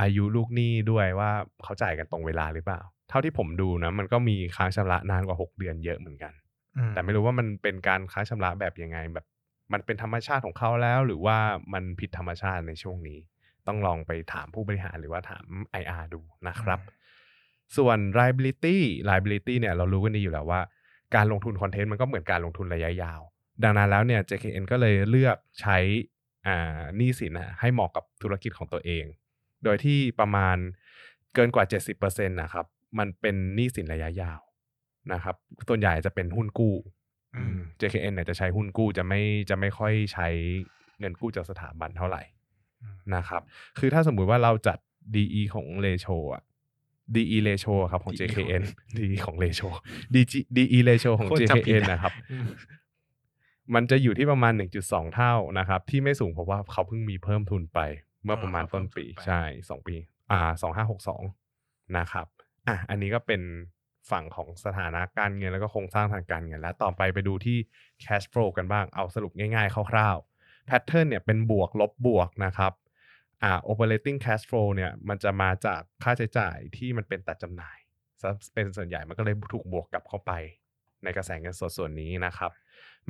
[0.00, 1.30] อายุลูกหนี้ด้วยว่า
[1.62, 6.32] เขาจ่ายกันตรงเวลาหรือเปล่า เท่าที่ผมดูนะ มันก็มีค้างชำระนานกว่า 6 เดือนเยอะเหมือนกัน
[6.76, 9.26] อืมแต่ไม่รู้ว่ามันเป็นการค้างชำระแบบยังไง แบบ
[9.72, 11.38] มันเป็นธรรมชาติของเขาแล้ว หรือว่า
[11.72, 13.18] มันผิดธรรมชาติในช่วงนี้
[13.66, 15.44] ต้องลองไปถามผู้บริหารหรือว่าถาม
[15.80, 16.80] IR ดูนะครับ
[17.76, 18.76] ส่วน liability
[19.08, 20.60] liability เนี่ยเรารู้กันดีอยู่แล้วว่า
[21.14, 23.20] การลงทุนคอนเทนต์มันก็เหมือนการลงทุนระยะยาว
[23.62, 25.78] ดังนั้นแล้วเนี่ย JKN ก็เลยเลือกใช้
[26.46, 29.04] อ่าหนี้สินนะให้เหมาะกับธุรกิจของตัวเอง
[29.64, 30.56] โดยที่ประมาณ
[31.34, 31.64] เกินกว่า
[31.98, 32.66] 70%นะครับ
[32.98, 34.40] มันเป็นหนี้สินระยะยาว
[35.12, 35.36] นะครับ
[35.68, 36.74] ส่วนใหญ่จะเป็นหุ้นกู้
[37.36, 40.28] อืม JKN เนี่ยจะใช้หุ้นกู้จะไม่จะไม่ค่อยใช้
[40.98, 42.22] เงินกู้จากสถาบันเท่าไหร่
[42.82, 43.42] อืมนะครับ
[43.78, 44.78] คือถ้าสมมุติว่าเราจัด
[45.14, 46.42] DE ของเลโชอะ
[47.14, 48.62] DE ratio ครับของ DE JKN
[48.98, 49.62] DE ของเลโช
[50.14, 52.36] DG DE ratio ของโคตรจำผิด JKN อะนะครับอื
[53.70, 54.52] มมันจะอยู่ที่ประมาณ
[54.84, 57.80] 1.2 เท่านะครับ ที่ไม่สูงเพราะว่าเขาเพิ่งมีเพิ่มทุนไป
[58.24, 59.96] เมื่อประมาณต้นปีใช่2ปี
[60.30, 60.40] อ่า
[61.02, 62.26] 2562นะครับ
[62.68, 63.42] อะอันนี้ก็เป็น
[64.10, 67.58] ฝั่งของสถานะการเงินแล้วก็โครงสร้างทางการเงิน แล้วต่อไปไปดูที่
[68.04, 72.72] cash flow กันบ้างเอาสรุปง่ายๆ คร่าวๆ pattern เนี่ยเป็นบวกลบบวกนะครับ
[73.42, 77.78] อ่า operating cash flow เนี่ยมันจะมาจากค่าใช้จ่ายที่มันเป็นตัดจำหน่าย
[78.22, 80.32] ซะเป็นส่วนใหญ่มันก็เลยถูกบวกกลับเข้าไป
[81.04, 82.50] ในกระแสเงินสดส่วนนี้นะครับ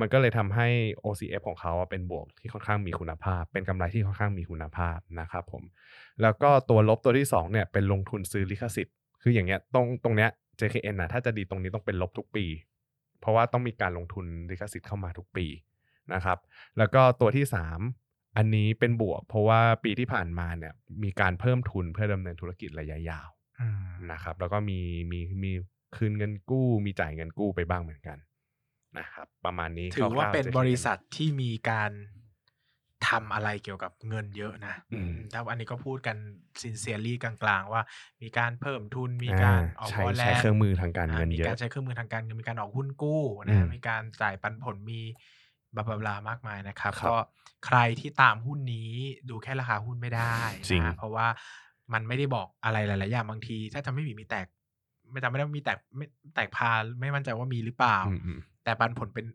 [0.00, 0.68] มันก็เลยทำให้
[1.04, 5.62] OCF ของเขาอะเป็นบวกที่ค่อนข้างมีคุณภาพ เป็นกำไรที่ค่อนข้างมีคุณภาพนะครับผม
[6.22, 12.44] แล้วก็ตัวลบตัวที่2เนี่ยเป็นลงทุนซื้อลิขสิทธิ์ คืออย่างเงี้ยตรงตรงเนี้ย JKN นะถ้าจะดีตรงนี้ต้องเป็นลบทุกปี
[13.20, 15.46] เพราะว่าต้องมีการลงทุนลิขสิทธิ์เข้ามาทุกปี
[16.14, 16.38] นะครับ
[16.78, 17.44] แล้วก็ตัวที่
[17.90, 20.72] 3 อันนี้เป็นบวก เพราะว่าปีที่ผ่านมาเนี่ย
[21.04, 23.28] มีการเพิ่มทุนเพื่อดำเนินธุรกิจระยะยาว
[23.60, 24.80] อืมนะครับ แล้วก็มี
[25.12, 25.52] มีมี
[25.96, 28.18] คืนเงินกู้มีจ่ายเงินกู้ไปบ้างเหมือนกัน
[28.98, 31.92] นะครับ ประมาณนี้ถือว่าคร่ๆเป็น JKN บริษัทที่มีการ
[33.08, 36.16] ทำอะไรเกี่ยวกับเงินเยอะนะอืมถ้าอันนี้ก็พูดกัน
[36.62, 37.82] ซินเซียรี่กลางๆ ว่า
[38.22, 45.00] มีการเพิ่มทุนมีอ่าการออกใช้วอลเลใช้เครื่องมือทางการเงินมีเยอะการใช้เครื่องมือทางการเงินมีการออกหุ้นกู้อืนะมมีการจ่ายปันผลมี
[45.74, 47.16] บลาบลาบลามากมายนะครับครับก็
[47.66, 48.90] ใครที่ตามหุ้นนี้
[49.28, 51.26] ดูแค่ราคาหุ้นไม่ได้จริงนะเพราะว่า
[51.92, 54.46] มันไม่ได้บอกอะไรหลายๆอย่างบางที ถ้าจำไม่ผิดมีแตก
[55.10, 59.26] ไม่จำไม่ได้ว่ามีแตกไม่แตกพาไม่มั่นใจว่ามีหรือเปล่าอืมอืม แต่ปันผลเป็น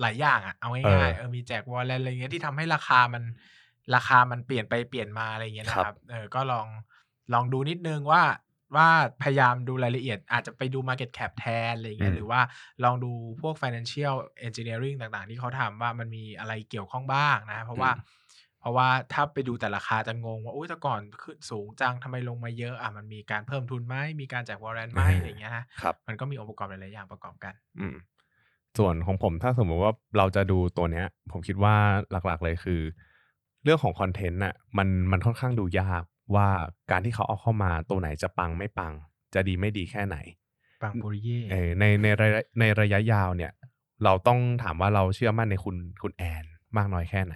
[0.00, 3.22] หลายอย่างอะเอาเอง่ายอๆเออมีแจกวอลเลนอะไรเงี้ยที่ทำให้ราคามัน
[3.94, 6.66] ราคามันเปลี่ยนไปเปลี่ยนมาอะไรเงี้ยนะคครัรับบเออก็ลอง
[7.32, 8.22] ลองดูนิดนึงว่า
[8.76, 8.88] ว่า
[9.22, 12.40] พยายามดูรายละเอียด อาจจะไปดู Market Cap แทนอะไรอืเงี้ยมหรือว่า
[12.84, 14.14] ลองดูพวก Financial
[14.46, 17.96] Engineering ต่างๆ ที่เขาทำว่ามันมีอะไรเกี่ยวข้องบ้างนะ เพราะว่าอืม
[18.60, 27.94] เพราะว่าถ้าไปดูแต่ราคาจะงงว่าอุ้ยแต่ก่อนขึ้นสูงจังทำไมลงมาเยอะอะมันมีการเพิ่มทุนไหมมีการแจกวอลเลนไหมอ่าอะไรเงี้ยนะครับมันก็มีองค์ประกอบหลายๆอย่างประกอบกัน อืม
[28.78, 31.74] ส่วนของผมถ้าสมมติว่าเราจะดูตัวเนี้ย ผมคิดว่า
[32.10, 32.80] หลักๆเลยคือ
[33.64, 36.02] เรื่องของคอนเทนต์น่ะมันมันค่อนข้างดูยาก
[36.34, 36.48] ว่า
[36.90, 38.92] การที่เขาเอาเข้ามาตัวไหนจะปังไม่ปัง
[39.34, 40.16] จะดีไม่ดีแค่ไหน
[40.82, 43.52] ปังปุริเย่เออในในระยะในระยะยาวเนี่ย
[44.04, 46.44] เราต้องถามว่าเราเชื่อมั่นในคุณคุณแอน
[46.76, 47.34] มากน้อยแค่ไหน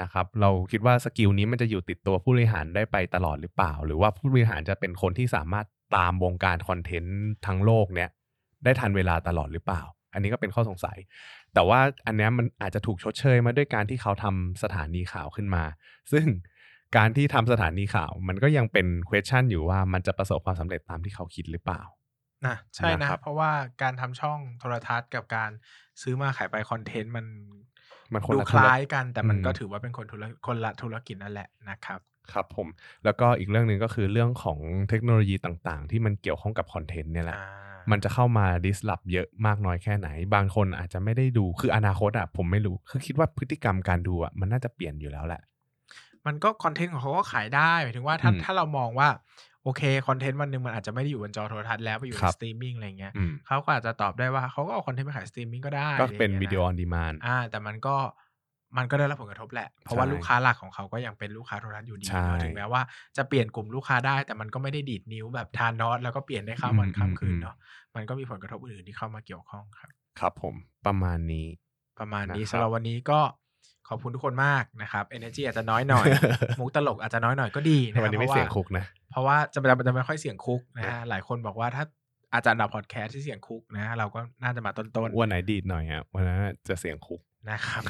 [0.00, 8.10] นะครับเราคิดว่าสกิลนี้มันจะอยู่ติดตัวผู้บริหารได้ไปตลอดหรือเปล่า หรือว่าผู้บริหารจะเป็นคนที่สามารถตามวงการคอนเทนต์ทั้งโลกเนี่ย
[8.64, 10.98] ได้ทันเวลาตลอดหรือเปล่า อันนี้ก็เป็นข้อสงสัย
[11.54, 15.64] แต่ว่าอันเนี้ยมันอาจจะถูกชดเชยมาด้วยการที่เขาทำสถานีข่าวขึ้นมา
[16.12, 16.26] ซึ่ง
[16.96, 21.82] การที่ทำสถานีข่าว มันก็ยังเป็น question อยู่ว่ามันจะประสบความสำเร็จตามที่เขาคิดหรือเปล่า
[22.46, 23.50] นะใช่นะนะครับเพราะว่า
[23.82, 25.50] การทำช่องโทรทัศน์กับการ
[26.02, 27.26] ซื้อมาขายไปคอนเทนต์มัน
[28.12, 32.00] มันคนดูละคธุรล้ายกันแต่มันอืมก็ถือว่าเป็นคนธุรคนละธุรกิจนั่นแหละนะครับ
[32.32, 32.68] ครับผม
[33.04, 45.40] แล้วก็อีกเรื่องหนึ่งก็คือเรื่องของเทคโนโลยีต่างๆ ที่มันเกี่ยวข้องกับคอนเทนต์เนี่ยแหละอ่า มันจะเข้ามาดิสล p เยอะมากน้อยแค่ไหน บางคนอาจจะไม่ได้ดูคืออนาคตอะผมไม่รู้ คือคิดว่าพฤติกรรมการดูอะมันน่าจะเปลี่ยนอยู่แล้วแหละ
[46.26, 49.08] มันก็คอนเทนต์ของเขาก็ขายได้หมายถึงว่าถ้าอืมถ้าเรามองว่า
[49.64, 57.96] โอเคคอนเทนต์วันหนึ่งมันอาจจะไม่ได้อยู่บนจอโทรทัศน์แล้วไปอยู่ในครับสตรีมมิ่งอะไรเงี้ยอืมเขาก็อาจจะตอบได้ว่าเขาก็เอาคอนเทนต์ไปขายสตรีมมิ่งก็ได้ก็เป็นอะไรเงี้ยนะ video on demandอ่าแต่มันก็
[58.76, 62.82] มันก็ได้รับผลกระทบแหละ เพราะว่าใช่ลูกค้าหลักของเขาก็ยังเป็นลูกค้าโทรทัศน์อยู่ดีใช่เนอะถึงแม้ว่า
[63.16, 67.56] จะเปลี่ยนกลุ่มลูกค้าได้ แต่มันก็ไม่ได้ดีดนิ้วแบบธานอสแล้วก็เปลี่ยนได้ข้ามวันอืมข้ามคืนอืมเนาะ
[67.94, 70.54] มันก็มีผลกระทบอื่นๆที่เข้ามาเกี่ยวข้องครับ ครับผม
[70.86, 71.46] ปรประมาณนี้
[71.98, 73.20] ประมาณนี้นะครับสำหรับวันนี้ก็
[73.88, 76.06] ขอบคุณทุกคนมากนะครับ energy อาจจะน้อยหน่อย
[76.60, 81.84] มุกตลกอาจจะน้อยหน่อยก็ดีนะควัรันบนี้เพไม่ราะว่าเสียงคุกนะ เพราะว่าจะจะจะไม่ค่อยเสียงคุกนะฮะหลายคนบอกว่าถ้า
[82.34, 87.82] อาจารย์ดับพอดแคสต์ที่เสียงคุกนะ เราก็น่าจะมาต้นๆวันไหนดีดหน่อยฮะวันนั้นจะเสียงคุกนะครับ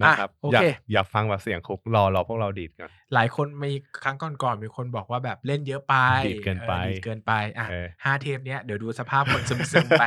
[0.00, 3.72] นะครับอะโออยากเคอยากฟังแบบเสียงคุกรอรอพวกเราดีดกัน หลายคนมี
[4.02, 5.94] ครั้งก่อนๆมีคนบอกว่าแบบเล่นเยอะไป
[6.26, 10.02] ดีดเกินไปออดีดเกินไปอะเออห้าเทปเนี้ยเดี๋ยวดูสภาพคนซึมๆไป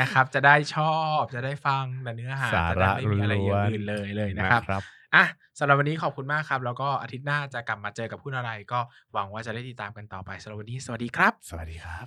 [0.00, 4.82] นะครับ จะได้ชอบจะได้ฟังแต่เนื้อหาสาจะระได้ไม่มีอะไรอย่างอื่นเลยเลยนะครับนะครับ
[5.14, 5.24] อะ
[5.58, 8.80] สำหรับวันนี้ขอบคุณมากครับ แล้วก็อาทิตย์หน้าจะกลับมาเจอกับพูดอะไร ก็
[9.12, 12.06] หวังว่าจะได้ติดตามกันต่อไปสำหรับวันนี้ สวัสดีครับ สวัสดีครับ